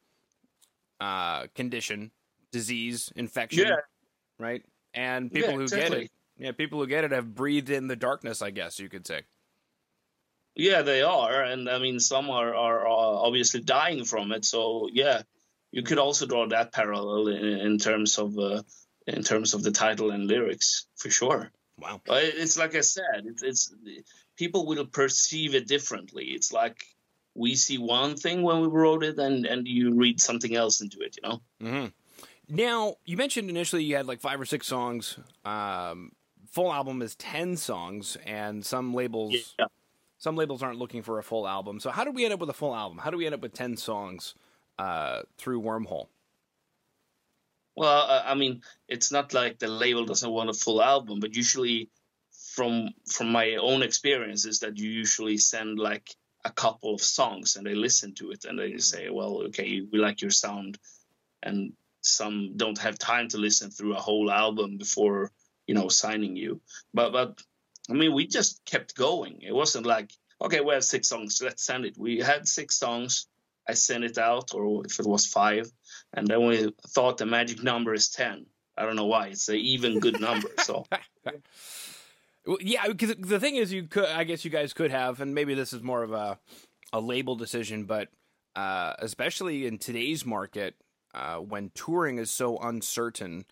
uh, 0.99 1.47
condition, 1.55 2.11
disease, 2.51 3.11
infection, 3.15 3.67
Yeah. 3.67 3.75
Right? 4.39 4.63
And 4.93 5.31
people 5.31 5.51
Yeah, 5.51 5.57
who 5.57 5.67
get 5.69 5.93
it, 5.93 6.11
yeah, 6.37 6.51
people 6.51 6.79
who 6.79 6.87
get 6.87 7.03
it 7.03 7.11
have 7.11 7.35
breathed 7.35 7.69
in 7.69 7.87
the 7.87 7.95
darkness. 7.95 8.41
I 8.41 8.51
guess 8.51 8.79
you 8.79 8.89
could 8.89 9.05
say. 9.07 9.23
Yeah, 10.55 10.81
they 10.81 11.03
are, 11.03 11.43
and 11.43 11.69
I 11.69 11.77
mean, 11.77 11.99
some 11.99 12.31
are, 12.31 12.55
are, 12.55 12.79
are 12.79 13.25
obviously 13.25 13.61
dying 13.61 14.05
from 14.05 14.31
it. 14.31 14.43
So 14.43 14.89
yeah, 14.91 15.21
you 15.71 15.83
could 15.83 15.99
also 15.99 16.25
draw 16.25 16.47
that 16.47 16.71
parallel 16.71 17.27
in, 17.27 17.45
in 17.45 17.77
terms 17.77 18.17
of 18.17 18.37
uh, 18.39 18.63
in 19.05 19.21
terms 19.23 19.53
of 19.53 19.61
the 19.61 19.71
title 19.71 20.09
and 20.11 20.25
lyrics 20.27 20.87
for 20.95 21.09
sure. 21.11 21.51
Wow. 21.79 22.01
But 22.05 22.23
it's 22.23 22.57
like 22.57 22.73
I 22.75 22.81
said, 22.81 23.25
it's, 23.25 23.43
it's 23.43 23.73
people 24.35 24.65
will 24.65 24.87
perceive 24.87 25.53
it 25.53 25.67
differently. 25.67 26.25
It's 26.25 26.51
like 26.51 26.83
we 27.35 27.53
see 27.53 27.77
one 27.77 28.15
thing 28.15 28.41
when 28.41 28.61
we 28.61 28.67
wrote 28.67 29.03
it, 29.03 29.19
and 29.19 29.45
and 29.45 29.67
you 29.67 29.93
read 29.93 30.19
something 30.19 30.55
else 30.55 30.81
into 30.81 31.01
it. 31.01 31.17
You 31.21 31.29
know. 31.29 31.41
hmm 31.61 31.85
Now, 32.49 32.95
you 33.05 33.17
mentioned 33.17 33.49
initially 33.49 33.83
you 33.83 33.95
had 33.95 34.05
like 34.05 34.21
five 34.21 34.39
or 34.39 34.45
six 34.45 34.67
songs. 34.67 35.19
Um, 35.43 36.13
full 36.49 36.71
album 36.71 37.01
is 37.01 37.15
ten 37.15 37.57
songs, 37.57 38.17
and 38.25 38.65
some 38.65 38.93
labels 38.93 39.55
Yeah. 39.59 39.65
some 40.17 40.35
labels 40.35 40.63
aren't 40.63 40.79
looking 40.79 41.03
for 41.03 41.19
a 41.19 41.23
full 41.23 41.47
album. 41.47 41.79
So, 41.79 41.89
how 41.91 42.03
did 42.05 42.15
we 42.15 42.23
end 42.23 42.33
up 42.33 42.39
with 42.39 42.49
a 42.49 42.53
full 42.53 42.75
album? 42.75 42.99
How 42.99 43.09
do 43.11 43.17
we 43.17 43.25
end 43.25 43.35
up 43.35 43.41
with 43.41 43.53
ten 43.53 43.75
songs 43.75 44.33
uh, 44.79 45.23
through 45.37 45.61
Wormhole? 45.61 46.07
Well, 47.75 48.23
I 48.25 48.33
mean, 48.33 48.63
it's 48.87 49.11
not 49.11 49.33
like 49.33 49.59
the 49.59 49.67
label 49.67 50.05
doesn't 50.05 50.31
want 50.31 50.49
a 50.49 50.53
full 50.53 50.81
album, 50.81 51.19
but 51.19 51.35
usually, 51.35 51.89
from 52.55 52.89
from 53.07 53.31
my 53.31 53.55
own 53.55 53.83
experiences, 53.83 54.59
that 54.61 54.77
you 54.77 54.89
usually 54.89 55.37
send 55.37 55.77
like 55.77 56.15
a 56.45 56.51
couple 56.51 56.95
of 56.95 57.01
songs 57.01 57.55
and 57.57 57.67
they 57.67 57.75
listen 57.75 58.15
to 58.15 58.31
it 58.31 58.45
and 58.45 58.57
they 58.57 58.77
say, 58.77 59.09
well, 59.09 59.41
okay, 59.47 59.81
we 59.81 59.99
like 59.99 60.21
your 60.21 60.31
sound, 60.31 60.79
and 61.43 61.73
some 62.07 62.53
don't 62.55 62.77
have 62.79 62.97
time 62.97 63.27
to 63.29 63.37
listen 63.37 63.71
through 63.71 63.95
a 63.95 64.01
whole 64.01 64.31
album 64.31 64.77
before 64.77 65.31
you 65.67 65.75
know 65.75 65.89
signing 65.89 66.35
you. 66.35 66.61
But 66.93 67.11
but 67.11 67.41
I 67.89 67.93
mean, 67.93 68.13
we 68.13 68.27
just 68.27 68.63
kept 68.65 68.95
going. 68.95 69.41
It 69.41 69.53
wasn't 69.53 69.85
like 69.85 70.11
okay, 70.41 70.61
we 70.61 70.73
have 70.73 70.83
six 70.83 71.07
songs, 71.07 71.41
let's 71.43 71.63
send 71.63 71.85
it. 71.85 71.97
We 71.97 72.19
had 72.19 72.47
six 72.47 72.77
songs. 72.77 73.27
I 73.69 73.73
sent 73.73 74.05
it 74.05 74.17
out, 74.17 74.53
or 74.53 74.85
if 74.85 74.99
it 74.99 75.05
was 75.05 75.25
five, 75.25 75.69
and 76.13 76.27
then 76.27 76.45
we 76.45 76.71
thought 76.87 77.17
the 77.17 77.25
magic 77.25 77.61
number 77.63 77.93
is 77.93 78.09
10 78.09 78.45
i 78.77 78.83
don't 78.83 78.95
know 78.95 79.07
why 79.07 79.27
it's 79.27 79.49
an 79.49 79.55
even 79.55 79.99
good 79.99 80.21
number 80.21 80.49
so 80.63 80.85
yeah, 82.59 82.87
because 82.87 83.15
the 83.17 83.39
thing 83.39 83.55
is, 83.55 83.73
you 83.73 83.83
could, 83.83 84.05
I 84.05 84.23
guess, 84.23 84.45
you 84.45 84.51
guys 84.51 84.73
could 84.73 84.91
have, 84.91 85.21
and 85.21 85.33
maybe 85.35 85.53
this 85.53 85.73
is 85.73 85.83
more 85.83 86.03
of 86.03 86.11
a 86.13 86.39
a 86.93 87.01
label 87.01 87.35
decision, 87.35 87.83
but 87.83 88.07
uh, 88.55 88.93
especially 88.99 89.67
in 89.67 89.77
today's 89.77 90.25
market, 90.25 90.75
uh, 91.17 91.37
when 91.37 91.71
touring 91.73 92.19
is 92.19 92.29
so 92.29 92.57
uncertain, 92.59 93.45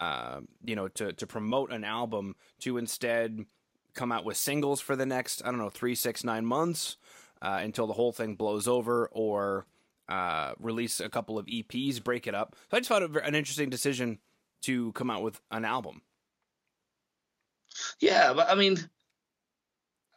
uh, 0.00 0.40
you 0.64 0.74
know, 0.74 0.88
to 0.88 1.12
to 1.12 1.26
promote 1.26 1.70
an 1.72 1.84
album, 1.84 2.34
to 2.60 2.76
instead 2.76 3.46
come 3.94 4.10
out 4.10 4.24
with 4.24 4.36
singles 4.36 4.80
for 4.80 4.96
the 4.96 5.06
next, 5.06 5.40
I 5.44 5.46
don't 5.46 5.58
know, 5.58 5.70
three, 5.70 5.94
six, 5.94 6.24
nine 6.24 6.44
months 6.44 6.96
uh, 7.40 7.60
until 7.62 7.86
the 7.86 7.92
whole 7.92 8.10
thing 8.10 8.34
blows 8.34 8.66
over, 8.66 9.08
or 9.12 9.66
uh, 10.08 10.54
release 10.58 10.98
a 10.98 11.08
couple 11.08 11.38
of 11.38 11.46
EPs, 11.46 12.02
break 12.02 12.26
it 12.26 12.34
up. 12.34 12.56
So 12.70 12.76
I 12.76 12.80
just 12.80 12.88
thought 12.88 13.02
it 13.02 13.16
an 13.16 13.36
interesting 13.36 13.70
decision 13.70 14.18
to 14.62 14.90
come 14.92 15.10
out 15.10 15.22
with 15.22 15.40
an 15.50 15.64
album. 15.64 16.02
yeah 18.00 18.32
but 18.32 18.48
i 18.48 18.54
mean 18.54 18.78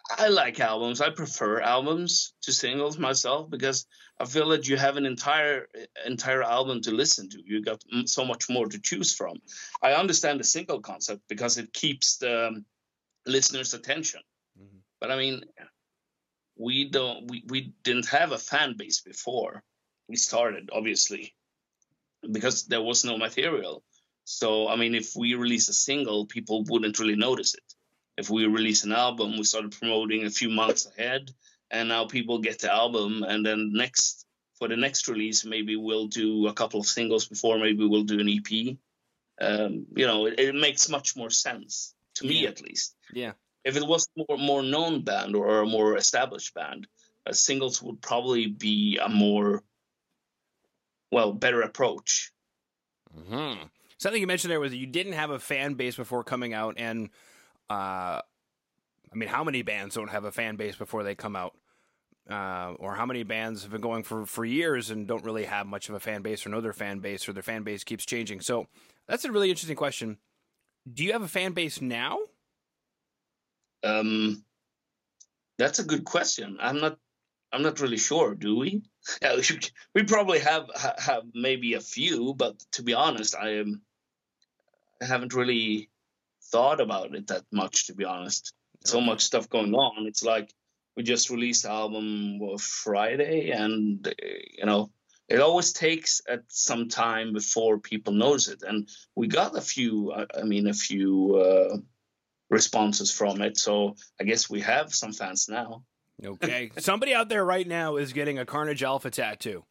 i 0.09 0.27
like 0.29 0.59
albums. 0.59 1.01
I 1.01 1.09
prefer 1.09 1.59
albums 1.61 2.33
to 2.43 2.53
singles 2.53 2.97
myself 2.97 3.49
because 3.49 3.85
i 4.19 4.25
feel 4.25 4.49
that 4.49 4.67
you 4.67 4.77
have 4.77 4.97
an 4.97 5.05
entire 5.05 5.67
entire 6.05 6.43
album 6.43 6.81
to 6.81 6.91
listen 6.91 7.29
to. 7.29 7.39
You 7.45 7.61
got 7.63 7.81
m- 7.93 8.07
so 8.07 8.23
much 8.25 8.49
more 8.49 8.67
to 8.67 8.79
choose 8.79 9.13
from. 9.13 9.35
I 9.81 9.93
understand 9.93 10.39
the 10.39 10.43
single 10.45 10.81
concept 10.81 11.21
because 11.27 11.57
it 11.57 11.73
keeps 11.73 12.17
the 12.17 12.47
um, 12.47 12.65
listener's 13.25 13.73
attention. 13.73 14.21
Mhm. 14.59 14.79
but 14.99 15.11
i 15.11 15.15
mean 15.17 15.35
we 16.65 16.89
don't 16.89 17.29
we, 17.29 17.43
we 17.53 17.59
didn't 17.83 18.07
have 18.09 18.31
a 18.31 18.37
fan 18.51 18.75
base 18.77 19.01
before 19.01 19.63
we 20.09 20.15
started 20.15 20.69
obviously 20.73 21.35
because 22.31 22.65
there 22.67 22.81
was 22.81 23.03
no 23.05 23.17
material. 23.17 23.83
So 24.23 24.67
i 24.73 24.75
mean 24.81 24.95
if 24.95 25.15
we 25.15 25.35
release 25.35 25.67
a 25.69 25.73
single 25.89 26.25
people 26.25 26.63
wouldn't 26.69 26.99
really 26.99 27.15
notice 27.27 27.53
it 27.61 27.67
if 28.17 28.29
we 28.29 28.45
release 28.45 28.83
an 28.83 28.91
album 28.91 29.37
we 29.37 29.43
started 29.43 29.71
promoting 29.71 30.25
a 30.25 30.29
few 30.29 30.49
months 30.49 30.87
ahead 30.97 31.31
and 31.71 31.89
now 31.89 32.05
people 32.05 32.39
get 32.39 32.59
the 32.59 32.71
album 32.71 33.23
and 33.23 33.45
then 33.45 33.71
next 33.73 34.25
for 34.57 34.67
the 34.67 34.75
next 34.75 35.07
release 35.07 35.45
maybe 35.45 35.75
we'll 35.75 36.07
do 36.07 36.47
a 36.47 36.53
couple 36.53 36.79
of 36.79 36.85
singles 36.87 37.27
before 37.27 37.57
maybe 37.59 37.85
we'll 37.85 38.03
do 38.03 38.19
an 38.19 38.29
ep 38.29 38.77
um, 39.39 39.85
you 39.95 40.05
know 40.07 40.25
it, 40.25 40.39
it 40.39 40.55
makes 40.55 40.89
much 40.89 41.15
more 41.15 41.29
sense 41.29 41.93
to 42.15 42.25
me 42.25 42.43
Yeah. 42.43 42.49
at 42.49 42.61
least 42.61 42.95
Yeah. 43.13 43.33
if 43.63 43.77
it 43.77 43.85
was 43.85 44.07
more 44.17 44.37
more 44.37 44.63
known 44.63 45.03
band 45.03 45.35
or 45.35 45.61
a 45.61 45.65
more 45.65 45.97
established 45.97 46.53
band, 46.53 46.87
uh, 47.27 47.33
singles 47.33 47.81
would 47.83 48.01
probably 48.01 48.47
be 48.47 48.97
a 48.97 49.09
more 49.09 49.61
well 51.11 51.31
better 51.33 51.61
approach. 51.61 52.31
hmm 53.13 53.53
Something 53.99 54.21
you 54.21 54.27
mentioned 54.27 54.51
there 54.51 54.59
was 54.59 54.71
that 54.71 54.77
you 54.77 54.85
didn't 54.85 55.13
have 55.13 55.31
a 55.31 55.39
fan 55.39 55.73
base 55.73 55.95
before 55.95 56.23
coming 56.23 56.53
out, 56.53 56.75
and 56.77 57.09
uh, 57.69 58.21
I 59.11 59.15
mean, 59.15 59.29
how 59.29 59.43
many 59.43 59.61
bands 59.61 59.95
don't 59.95 60.09
have 60.09 60.25
a 60.25 60.31
fan 60.31 60.55
base 60.55 60.75
before 60.75 61.03
they 61.03 61.15
come 61.15 61.35
out? 61.35 61.55
Uh, 62.29 62.73
or 62.79 62.93
how 62.93 63.05
many 63.05 63.23
bands 63.23 63.63
have 63.63 63.71
been 63.71 63.79
going 63.79 64.03
for, 64.03 64.25
for 64.25 64.43
years 64.43 64.89
and 64.89 65.07
don't 65.07 65.23
really 65.23 65.45
have 65.45 65.65
much 65.65 65.87
of 65.87 65.95
a 65.95 65.99
fan 65.99 66.21
base 66.21 66.45
or 66.45 66.49
know 66.49 66.59
their 66.59 66.73
fan 66.73 66.99
base 66.99 67.27
or 67.27 67.31
their 67.31 67.43
fan 67.43 67.63
base 67.63 67.85
keeps 67.85 68.05
changing? 68.05 68.41
So 68.41 68.67
that's 69.07 69.23
a 69.23 69.31
really 69.31 69.49
interesting 69.49 69.77
question. 69.77 70.17
Do 70.91 71.05
you 71.05 71.13
have 71.13 71.21
a 71.21 71.27
fan 71.27 71.53
base 71.53 71.81
now? 71.81 72.19
Um, 73.83 74.43
that's 75.57 75.79
a 75.79 75.83
good 75.83 76.03
question. 76.03 76.57
I'm 76.59 76.79
not. 76.79 76.97
I'm 77.51 77.61
not 77.61 77.79
really 77.79 77.97
sure. 77.97 78.35
Do 78.35 78.57
we? 78.57 78.83
We 79.95 80.03
probably 80.03 80.39
have 80.39 80.69
have 80.97 81.23
maybe 81.33 81.73
a 81.73 81.79
few, 81.79 82.33
but 82.33 82.59
to 82.73 82.83
be 82.83 82.93
honest, 82.93 83.35
I 83.35 83.59
am. 83.59 83.81
I 85.01 85.05
haven't 85.05 85.33
really 85.33 85.89
thought 86.51 86.81
about 86.81 87.15
it 87.15 87.27
that 87.27 87.43
much. 87.51 87.87
To 87.87 87.95
be 87.95 88.05
honest, 88.05 88.53
so 88.83 89.01
much 89.01 89.21
stuff 89.21 89.49
going 89.49 89.73
on. 89.73 90.07
It's 90.07 90.23
like 90.23 90.53
we 90.95 91.03
just 91.03 91.29
released 91.29 91.63
the 91.63 91.71
album 91.71 92.39
Friday, 92.57 93.51
and 93.51 94.13
you 94.57 94.65
know 94.65 94.91
it 95.27 95.39
always 95.39 95.73
takes 95.73 96.21
at 96.29 96.43
some 96.47 96.87
time 96.89 97.33
before 97.33 97.79
people 97.79 98.13
notice 98.13 98.47
it. 98.47 98.63
And 98.63 98.89
we 99.15 99.27
got 99.27 99.57
a 99.57 99.61
few. 99.61 100.13
I 100.13 100.43
mean, 100.43 100.67
a 100.67 100.73
few. 100.73 101.35
Uh, 101.35 101.77
responses 102.49 103.11
from 103.11 103.41
it. 103.41 103.57
So 103.57 103.95
I 104.19 104.23
guess 104.23 104.49
we 104.49 104.61
have 104.61 104.93
some 104.93 105.13
fans 105.13 105.47
now. 105.49 105.83
Okay. 106.23 106.71
Somebody 106.77 107.13
out 107.13 107.29
there 107.29 107.45
right 107.45 107.67
now 107.67 107.97
is 107.97 108.13
getting 108.13 108.39
a 108.39 108.45
Carnage 108.45 108.83
Alpha 108.83 109.09
tattoo. 109.11 109.63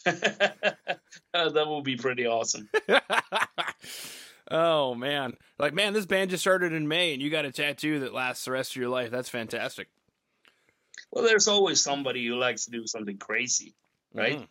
that 0.04 0.98
would 1.34 1.84
be 1.84 1.96
pretty 1.96 2.26
awesome. 2.26 2.68
oh 4.50 4.94
man. 4.94 5.34
Like 5.58 5.74
man, 5.74 5.92
this 5.92 6.06
band 6.06 6.30
just 6.30 6.42
started 6.42 6.72
in 6.72 6.88
May 6.88 7.12
and 7.12 7.22
you 7.22 7.30
got 7.30 7.44
a 7.44 7.52
tattoo 7.52 8.00
that 8.00 8.14
lasts 8.14 8.44
the 8.44 8.52
rest 8.52 8.72
of 8.72 8.76
your 8.76 8.88
life. 8.88 9.10
That's 9.10 9.28
fantastic. 9.28 9.88
Well, 11.10 11.24
there's 11.24 11.48
always 11.48 11.80
somebody 11.80 12.26
who 12.26 12.36
likes 12.36 12.66
to 12.66 12.70
do 12.70 12.86
something 12.86 13.18
crazy, 13.18 13.74
right? 14.12 14.36
Mm-hmm. 14.36 14.44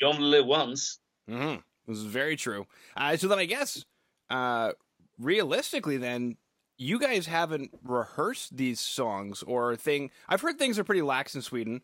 You 0.00 0.06
only 0.08 0.22
live 0.22 0.46
once. 0.46 0.98
Mm-hmm. 1.30 1.60
This 1.86 1.98
is 1.98 2.04
very 2.04 2.36
true. 2.36 2.66
Uh, 2.96 3.16
so 3.16 3.28
then 3.28 3.38
I 3.38 3.44
guess, 3.44 3.84
uh, 4.30 4.72
realistically, 5.18 5.96
then 5.96 6.36
you 6.76 6.98
guys 6.98 7.26
haven't 7.26 7.70
rehearsed 7.84 8.56
these 8.56 8.80
songs 8.80 9.42
or 9.44 9.76
thing. 9.76 10.10
I've 10.28 10.40
heard 10.40 10.58
things 10.58 10.78
are 10.78 10.84
pretty 10.84 11.02
lax 11.02 11.34
in 11.34 11.42
Sweden 11.42 11.82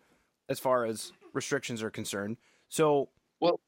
as 0.48 0.58
far 0.58 0.84
as 0.84 1.12
restrictions 1.32 1.82
are 1.82 1.90
concerned. 1.90 2.36
So, 2.68 3.08
well, 3.40 3.60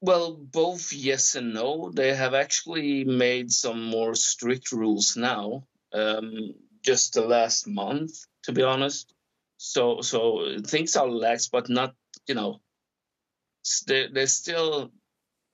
well, 0.00 0.36
both 0.36 0.92
yes 0.92 1.34
and 1.34 1.54
no. 1.54 1.90
They 1.92 2.14
have 2.14 2.34
actually 2.34 3.04
made 3.04 3.50
some 3.52 3.84
more 3.84 4.14
strict 4.14 4.72
rules 4.72 5.16
now. 5.16 5.64
Um, 5.92 6.54
just 6.82 7.14
the 7.14 7.22
last 7.22 7.66
month, 7.66 8.12
to 8.44 8.52
be 8.52 8.62
honest. 8.62 9.12
So, 9.56 10.00
so 10.00 10.58
things 10.64 10.96
are 10.96 11.08
lax, 11.08 11.48
but 11.48 11.68
not 11.68 11.94
you 12.26 12.34
know. 12.34 12.60
They 13.86 14.06
they 14.08 14.26
still 14.26 14.92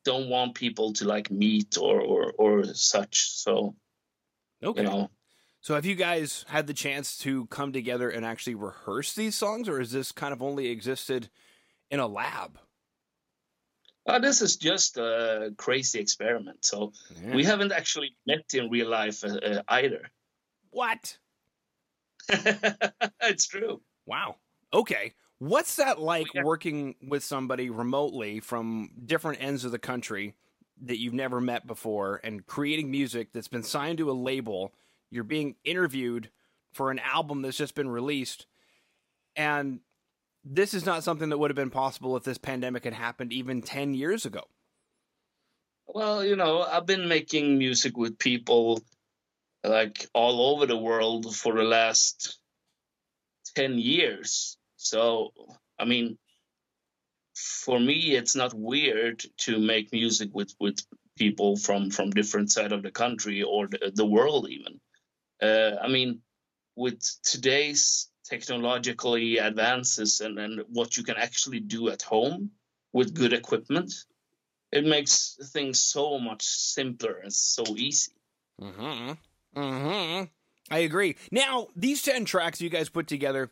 don't 0.05 0.29
want 0.29 0.55
people 0.55 0.93
to 0.95 1.07
like 1.07 1.31
meet 1.31 1.79
or 1.79 2.01
or 2.01 2.33
or 2.37 2.65
such. 2.65 3.31
So, 3.31 3.75
okay. 4.63 4.83
You 4.83 4.89
know. 4.89 5.11
So 5.61 5.75
have 5.75 5.87
you 5.87 5.95
guys 5.95 6.45
had 6.49 6.67
the 6.67 6.75
chance 6.75 7.17
to 7.19 7.47
come 7.47 7.73
together 7.73 8.11
and 8.11 8.27
actually 8.27 8.55
rehearse 8.55 9.15
these 9.15 9.35
songs, 9.35 9.67
or 9.67 9.81
is 9.81 9.93
this 9.93 10.13
kind 10.13 10.35
of 10.35 10.43
only 10.43 10.69
existed 10.69 11.31
in 11.91 12.01
a 12.01 12.07
lab? 12.07 12.59
Uh, 14.07 14.19
this 14.19 14.43
is 14.43 14.57
just 14.57 14.99
a 14.99 15.55
crazy 15.57 15.99
experiment. 15.99 16.65
So 16.65 16.93
yeah. 17.23 17.35
we 17.35 17.45
haven't 17.45 17.73
actually 17.73 18.17
met 18.27 18.53
in 18.53 18.71
real 18.71 18.89
life 18.89 19.25
uh, 19.25 19.37
uh, 19.37 19.63
either. 19.69 20.11
What? 20.71 21.19
it's 22.29 23.47
true. 23.47 23.81
Wow. 24.07 24.37
Okay. 24.73 25.15
What's 25.39 25.77
that 25.77 26.01
like 26.01 26.27
yeah. 26.35 26.43
working 26.43 26.97
with 27.03 27.25
somebody 27.25 27.71
remotely 27.71 28.41
from 28.41 28.91
different 29.05 29.43
ends 29.43 29.65
of 29.65 29.73
the 29.73 29.79
country 29.79 30.35
that 30.83 30.99
you've 30.99 31.15
never 31.15 31.41
met 31.41 31.67
before 31.67 32.21
and 32.25 32.47
creating 32.47 32.91
music 32.91 33.33
that's 33.33 33.49
been 33.49 33.63
signed 33.63 33.99
to 33.99 34.11
a 34.11 34.13
label? 34.13 34.75
You're 35.11 35.25
being 35.25 35.57
interviewed 35.65 36.31
for 36.73 36.91
an 36.91 36.99
album 36.99 37.43
that's 37.43 37.57
just 37.57 37.75
been 37.75 37.89
released. 37.89 38.47
And 39.37 39.81
this 40.45 40.75
is 40.75 40.85
not 40.85 41.05
something 41.05 41.31
that 41.31 41.39
would 41.39 41.51
have 41.51 41.57
been 41.57 41.71
possible 41.71 42.17
if 42.17 42.25
this 42.25 42.39
pandemic 42.39 42.85
had 42.85 42.95
happened 42.95 43.33
even 43.33 43.63
10 43.63 43.95
years 43.95 44.27
ago. 44.27 44.43
Well, 45.87 46.25
you 46.25 46.37
know, 46.37 46.63
I've 46.63 46.87
been 46.87 47.09
making 47.09 47.59
music 47.59 47.97
with 47.97 48.19
people 48.19 48.83
like 49.63 50.07
all 50.13 50.55
over 50.55 50.67
the 50.67 50.77
world 50.77 51.35
for 51.35 51.55
the 51.55 51.63
last 51.63 52.39
10 53.55 53.79
years 53.79 54.59
so, 54.85 55.33
I 55.79 55.87
mean, 55.87 56.19
for 57.35 57.81
me, 57.81 58.15
it's 58.15 58.37
not 58.37 58.53
weird 58.53 59.25
to 59.39 59.59
make 59.59 59.93
music 59.93 60.29
with, 60.35 60.55
with 60.61 60.79
people 61.17 61.57
from, 61.57 61.91
from 61.91 62.11
different 62.11 62.53
side 62.53 62.73
of 62.73 62.83
the 62.83 62.91
country 62.91 63.43
or 63.43 63.67
the, 63.67 63.93
the 63.95 64.05
world 64.05 64.49
even. 64.51 64.79
Uh, 65.43 65.77
I 65.83 65.89
mean, 65.89 66.21
with 66.77 67.01
today's 67.23 68.11
technologically 68.25 69.39
advances 69.39 70.21
and, 70.21 70.39
and 70.39 70.63
what 70.69 70.97
you 70.97 71.05
can 71.05 71.17
actually 71.17 71.61
do 71.61 71.89
at 71.91 72.03
home 72.03 72.51
with 72.93 73.15
good 73.15 73.33
equipment, 73.33 73.93
it 74.73 74.85
makes 74.85 75.39
things 75.53 75.81
so 75.81 76.19
much 76.19 76.43
simpler 76.43 77.21
and 77.23 77.33
so 77.33 77.65
easy. 77.77 78.13
Mm-hmm. 78.61 79.13
Mm-hmm. 79.57 80.25
I 80.71 80.79
agree. 80.79 81.17
Now, 81.31 81.69
these 81.77 82.03
10 82.03 82.25
tracks 82.25 82.61
you 82.61 82.71
guys 82.71 82.89
put 82.89 83.07
together, 83.07 83.51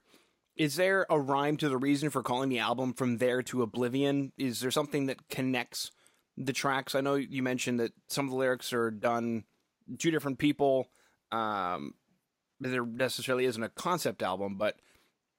is 0.56 0.76
there 0.76 1.06
a 1.10 1.20
rhyme 1.20 1.56
to 1.58 1.68
the 1.68 1.76
reason 1.76 2.10
for 2.10 2.22
calling 2.22 2.48
the 2.48 2.58
album 2.58 2.94
From 2.94 3.18
There 3.18 3.42
to 3.42 3.62
Oblivion? 3.62 4.32
Is 4.38 4.60
there 4.60 4.70
something 4.70 5.06
that 5.06 5.28
connects 5.28 5.90
the 6.36 6.52
tracks? 6.52 6.94
I 6.94 7.00
know 7.00 7.14
you 7.14 7.42
mentioned 7.42 7.80
that 7.80 7.92
some 8.08 8.26
of 8.26 8.30
the 8.30 8.36
lyrics 8.36 8.72
are 8.72 8.90
done 8.90 9.44
two 9.98 10.10
different 10.10 10.38
people. 10.38 10.88
Um, 11.30 11.94
there 12.70 12.86
necessarily 12.86 13.44
isn't 13.44 13.62
a 13.62 13.68
concept 13.68 14.22
album, 14.22 14.56
but 14.56 14.76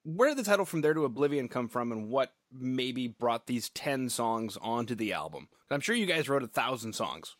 where 0.03 0.29
did 0.29 0.37
the 0.37 0.43
title 0.43 0.65
From 0.65 0.81
There 0.81 0.93
to 0.93 1.05
Oblivion 1.05 1.47
come 1.47 1.67
from 1.67 1.91
and 1.91 2.09
what 2.09 2.33
maybe 2.51 3.07
brought 3.07 3.47
these 3.47 3.69
10 3.69 4.09
songs 4.09 4.57
onto 4.61 4.95
the 4.95 5.13
album? 5.13 5.47
I'm 5.71 5.79
sure 5.79 5.95
you 5.95 6.05
guys 6.05 6.29
wrote 6.29 6.43
a 6.43 6.47
thousand 6.47 6.93
songs 6.93 7.35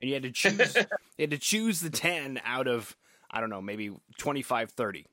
and 0.00 0.08
you 0.08 0.14
had 0.14 0.24
to 0.24 0.32
choose 0.32 0.74
you 1.18 1.22
had 1.22 1.30
to 1.30 1.38
choose 1.38 1.80
the 1.80 1.90
10 1.90 2.40
out 2.44 2.66
of 2.66 2.96
I 3.30 3.40
don't 3.40 3.50
know, 3.50 3.60
maybe 3.60 3.92
25 4.18 4.70
30. 4.70 5.06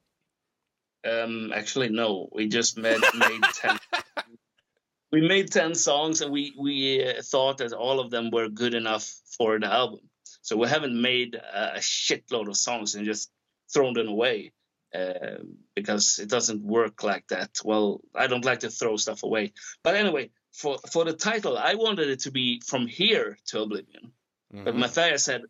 Um, 1.05 1.51
actually, 1.53 1.89
no. 1.89 2.29
We 2.31 2.47
just 2.47 2.77
made 2.77 3.01
made 3.15 3.41
ten. 3.53 3.77
we 5.11 5.27
made 5.27 5.51
ten 5.51 5.75
songs, 5.75 6.21
and 6.21 6.31
we 6.31 6.53
we 6.57 7.03
uh, 7.05 7.21
thought 7.21 7.57
that 7.57 7.73
all 7.73 7.99
of 7.99 8.11
them 8.11 8.31
were 8.31 8.47
good 8.47 8.73
enough 8.73 9.13
for 9.37 9.59
the 9.59 9.67
album. 9.71 9.99
So 10.41 10.57
we 10.57 10.67
haven't 10.67 10.99
made 10.99 11.35
a 11.35 11.79
shitload 11.79 12.47
of 12.47 12.57
songs 12.57 12.95
and 12.95 13.05
just 13.05 13.31
thrown 13.71 13.93
them 13.93 14.07
away 14.07 14.51
uh, 14.93 15.43
because 15.75 16.19
it 16.19 16.29
doesn't 16.29 16.61
work 16.61 17.03
like 17.03 17.27
that. 17.29 17.49
Well, 17.63 18.01
I 18.15 18.27
don't 18.27 18.45
like 18.45 18.59
to 18.59 18.69
throw 18.69 18.97
stuff 18.97 19.23
away. 19.23 19.53
But 19.83 19.95
anyway, 19.95 20.29
for 20.51 20.77
for 20.91 21.03
the 21.03 21.13
title, 21.13 21.57
I 21.57 21.75
wanted 21.75 22.09
it 22.09 22.21
to 22.21 22.31
be 22.31 22.61
from 22.65 22.87
here 22.87 23.37
to 23.47 23.61
oblivion. 23.61 24.11
Mm-hmm. 24.53 24.65
But 24.65 24.75
Matthias 24.75 25.23
said, 25.23 25.41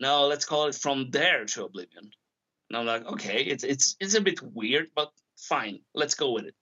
"No, 0.00 0.26
let's 0.26 0.46
call 0.46 0.68
it 0.68 0.74
from 0.74 1.10
there 1.10 1.44
to 1.44 1.64
oblivion." 1.64 2.10
And 2.70 2.78
I'm 2.78 2.86
like, 2.86 3.04
okay, 3.04 3.42
it's 3.42 3.64
it's 3.64 3.96
it's 4.00 4.14
a 4.14 4.20
bit 4.20 4.40
weird, 4.42 4.88
but 4.94 5.10
fine, 5.36 5.80
let's 5.94 6.14
go 6.14 6.32
with 6.32 6.46
it. 6.46 6.54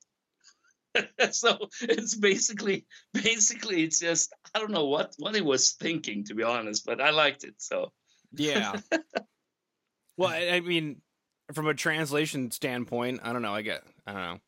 so 1.35 1.69
it's 1.83 2.15
basically 2.15 2.87
basically 3.13 3.83
it's 3.85 4.01
just 4.01 4.33
I 4.55 4.59
don't 4.59 4.71
know 4.71 4.87
what 4.87 5.15
what 5.19 5.35
he 5.35 5.41
was 5.41 5.73
thinking 5.73 6.25
to 6.25 6.35
be 6.35 6.43
honest, 6.43 6.85
but 6.85 7.01
I 7.01 7.11
liked 7.11 7.45
it. 7.45 7.55
So 7.59 7.93
yeah. 8.33 8.81
well, 10.17 10.31
I 10.31 10.61
mean, 10.61 11.01
from 11.53 11.67
a 11.67 11.75
translation 11.75 12.51
standpoint, 12.51 13.21
I 13.23 13.33
don't 13.33 13.43
know. 13.43 13.55
I 13.55 13.63
get 13.63 13.83
I 14.07 14.13
don't 14.13 14.23
know. 14.23 14.41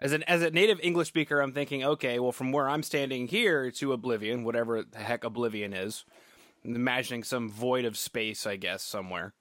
As 0.00 0.12
an 0.12 0.22
as 0.24 0.42
a 0.42 0.50
native 0.50 0.80
English 0.82 1.08
speaker, 1.08 1.40
I'm 1.40 1.52
thinking, 1.52 1.84
okay, 1.84 2.18
well, 2.18 2.32
from 2.32 2.52
where 2.52 2.68
I'm 2.68 2.82
standing 2.82 3.28
here 3.28 3.70
to 3.72 3.92
Oblivion, 3.92 4.44
whatever 4.44 4.82
the 4.82 4.98
heck 4.98 5.24
Oblivion 5.24 5.72
is, 5.72 6.04
I'm 6.64 6.74
imagining 6.74 7.22
some 7.22 7.50
void 7.50 7.84
of 7.84 7.96
space, 7.96 8.46
I 8.46 8.56
guess, 8.56 8.82
somewhere 8.82 9.34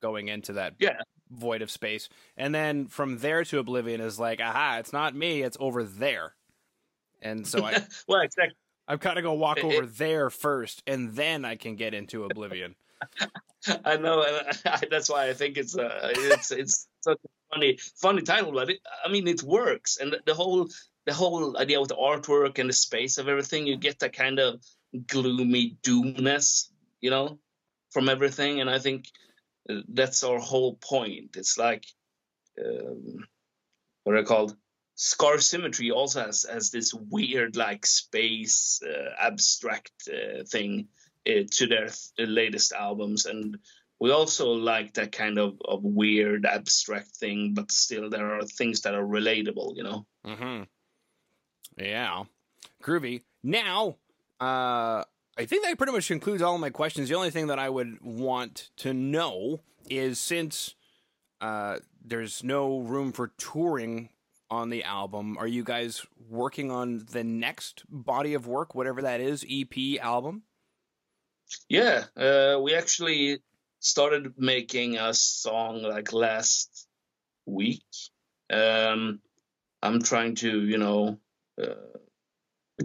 going 0.00 0.28
into 0.28 0.54
that 0.54 0.74
yeah. 0.78 1.00
void 1.30 1.62
of 1.62 1.70
space. 1.70 2.08
And 2.36 2.54
then 2.54 2.86
from 2.86 3.18
there 3.18 3.44
to 3.44 3.58
Oblivion 3.58 4.00
is 4.00 4.18
like, 4.18 4.40
aha, 4.40 4.78
it's 4.78 4.92
not 4.92 5.14
me, 5.14 5.42
it's 5.42 5.56
over 5.60 5.84
there. 5.84 6.34
And 7.20 7.46
so 7.46 7.64
I 7.64 7.82
well, 8.08 8.20
exactly. 8.20 8.56
I'm 8.86 8.98
kind 8.98 9.18
of 9.18 9.24
gonna 9.24 9.34
walk 9.34 9.62
over 9.62 9.82
it, 9.82 9.98
there 9.98 10.30
first, 10.30 10.82
and 10.86 11.12
then 11.12 11.44
I 11.44 11.56
can 11.56 11.76
get 11.76 11.92
into 11.92 12.24
Oblivion. 12.24 12.74
I 13.84 13.96
know, 13.96 14.24
that's 14.90 15.08
why 15.08 15.28
I 15.28 15.34
think 15.34 15.56
it's 15.56 15.76
uh, 15.76 16.12
it's 16.14 16.50
it's 16.50 16.88
such 17.00 17.18
a 17.24 17.54
funny 17.54 17.78
funny 17.96 18.22
title, 18.22 18.52
but 18.52 18.70
it, 18.70 18.80
I 19.04 19.08
mean 19.08 19.28
it 19.28 19.42
works, 19.42 19.98
and 19.98 20.16
the 20.26 20.34
whole 20.34 20.68
the 21.06 21.14
whole 21.14 21.56
idea 21.56 21.80
with 21.80 21.88
the 21.88 21.96
artwork 21.96 22.58
and 22.58 22.68
the 22.68 22.74
space 22.74 23.18
of 23.18 23.28
everything, 23.28 23.66
you 23.66 23.76
get 23.76 23.98
that 24.00 24.12
kind 24.12 24.38
of 24.38 24.62
gloomy 25.06 25.76
doomness, 25.82 26.70
you 27.00 27.10
know, 27.10 27.38
from 27.90 28.08
everything, 28.08 28.60
and 28.60 28.68
I 28.68 28.78
think 28.78 29.06
that's 29.88 30.24
our 30.24 30.38
whole 30.38 30.74
point. 30.74 31.36
It's 31.36 31.58
like 31.58 31.84
um, 32.64 33.26
what 34.04 34.16
are 34.16 34.22
called 34.24 34.56
scar 34.94 35.38
symmetry 35.38 35.90
also 35.90 36.24
has 36.24 36.44
has 36.50 36.70
this 36.70 36.92
weird 36.92 37.56
like 37.56 37.86
space 37.86 38.82
uh, 38.82 39.10
abstract 39.20 40.08
uh, 40.08 40.42
thing 40.44 40.88
uh, 41.28 41.44
to 41.50 41.66
their 41.66 41.88
th- 41.88 42.28
latest 42.28 42.72
albums 42.72 43.26
and 43.26 43.58
we 44.00 44.12
also 44.12 44.50
like 44.50 44.94
that 44.94 45.12
kind 45.12 45.38
of, 45.38 45.60
of 45.64 45.82
weird 45.82 46.46
abstract 46.46 47.16
thing, 47.16 47.54
but 47.54 47.72
still 47.72 48.08
there 48.10 48.38
are 48.38 48.44
things 48.44 48.82
that 48.82 48.94
are 48.94 49.04
relatable, 49.04 49.76
you 49.76 49.82
know. 49.82 50.06
Mm-hmm. 50.24 50.62
Yeah, 51.76 52.24
groovy. 52.82 53.22
Now, 53.42 53.96
uh, 54.40 55.02
I 55.36 55.46
think 55.46 55.64
that 55.64 55.76
pretty 55.76 55.92
much 55.92 56.06
concludes 56.06 56.42
all 56.42 56.58
my 56.58 56.70
questions. 56.70 57.08
The 57.08 57.16
only 57.16 57.30
thing 57.30 57.48
that 57.48 57.58
I 57.58 57.68
would 57.68 57.98
want 58.00 58.70
to 58.78 58.94
know 58.94 59.62
is 59.90 60.20
since 60.20 60.74
uh, 61.40 61.78
there's 62.04 62.44
no 62.44 62.78
room 62.78 63.12
for 63.12 63.32
touring 63.38 64.10
on 64.50 64.70
the 64.70 64.82
album, 64.84 65.36
are 65.38 65.46
you 65.46 65.62
guys 65.62 66.06
working 66.28 66.70
on 66.70 67.04
the 67.10 67.22
next 67.22 67.84
body 67.88 68.34
of 68.34 68.46
work, 68.46 68.74
whatever 68.74 69.02
that 69.02 69.20
is, 69.20 69.44
EP 69.48 70.00
album? 70.00 70.42
Yeah, 71.68 72.04
uh, 72.16 72.58
we 72.60 72.74
actually 72.74 73.38
started 73.80 74.34
making 74.38 74.96
a 74.96 75.14
song 75.14 75.82
like 75.82 76.12
last 76.12 76.86
week. 77.46 77.84
Um, 78.50 79.20
I'm 79.82 80.02
trying 80.02 80.34
to, 80.36 80.64
you 80.64 80.78
know, 80.78 81.18
uh, 81.60 81.74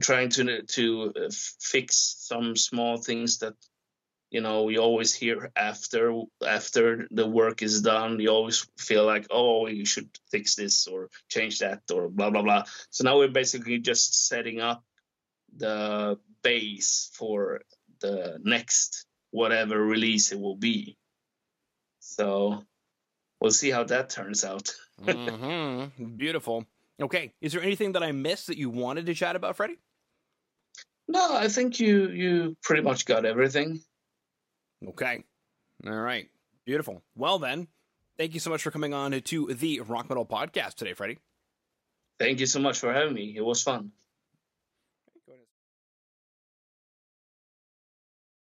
trying 0.02 0.30
to 0.30 0.64
to 0.64 1.14
uh, 1.16 1.30
fix 1.60 2.16
some 2.20 2.56
small 2.56 2.98
things 2.98 3.40
that 3.40 3.54
you 4.32 4.42
know 4.42 4.64
we 4.64 4.78
always 4.78 5.14
hear 5.14 5.52
after 5.56 6.22
after 6.46 7.08
the 7.12 7.28
work 7.28 7.62
is 7.62 7.82
done 7.82 8.20
you 8.20 8.30
always 8.30 8.68
feel 8.78 9.06
like 9.06 9.28
oh 9.30 9.68
you 9.68 9.86
should 9.86 10.10
fix 10.32 10.56
this 10.56 10.88
or 10.88 11.10
change 11.30 11.60
that 11.60 11.82
or 11.94 12.10
blah 12.10 12.32
blah 12.32 12.42
blah 12.42 12.64
so 12.90 13.04
now 13.04 13.18
we're 13.20 13.28
basically 13.28 13.78
just 13.78 14.28
setting 14.28 14.60
up 14.60 14.84
the 15.56 16.18
base 16.42 17.12
for 17.14 17.62
the 18.04 18.40
next 18.44 19.08
whatever 19.32 19.84
release 19.84 20.32
it 20.32 20.40
will 20.40 20.56
be 20.56 20.96
so 22.00 22.64
we'll 23.42 23.50
see 23.52 23.72
how 23.72 23.84
that 23.84 24.10
turns 24.12 24.46
out 24.46 24.72
mm-hmm. 25.02 26.06
beautiful 26.16 26.66
okay 27.02 27.34
is 27.42 27.54
there 27.54 27.64
anything 27.64 27.94
that 27.94 28.04
i 28.04 28.12
missed 28.12 28.48
that 28.48 28.58
you 28.58 28.70
wanted 28.70 29.08
to 29.08 29.16
chat 29.16 29.36
about 29.36 29.56
freddie 29.56 29.80
no 31.08 31.36
i 31.36 31.48
think 31.48 31.80
you 31.80 32.10
you 32.10 32.56
pretty 32.62 32.84
much 32.84 33.06
got 33.06 33.26
everything 33.26 33.82
Okay. 34.90 35.24
All 35.86 35.94
right. 35.94 36.30
Beautiful. 36.66 37.02
Well, 37.16 37.40
then, 37.40 37.68
thank 38.18 38.34
you 38.34 38.40
so 38.40 38.50
much 38.50 38.64
for 38.64 38.72
coming 38.72 38.94
on 38.94 39.12
to 39.12 39.54
the 39.54 39.82
Rock 39.82 40.10
Metal 40.10 40.26
Podcast 40.26 40.76
today, 40.76 40.94
Freddie. 40.94 41.20
Thank 42.20 42.40
you 42.40 42.46
so 42.46 42.60
much 42.60 42.80
for 42.80 42.94
having 42.94 43.14
me. 43.14 43.34
It 43.36 43.44
was 43.44 43.64
fun. 43.64 43.92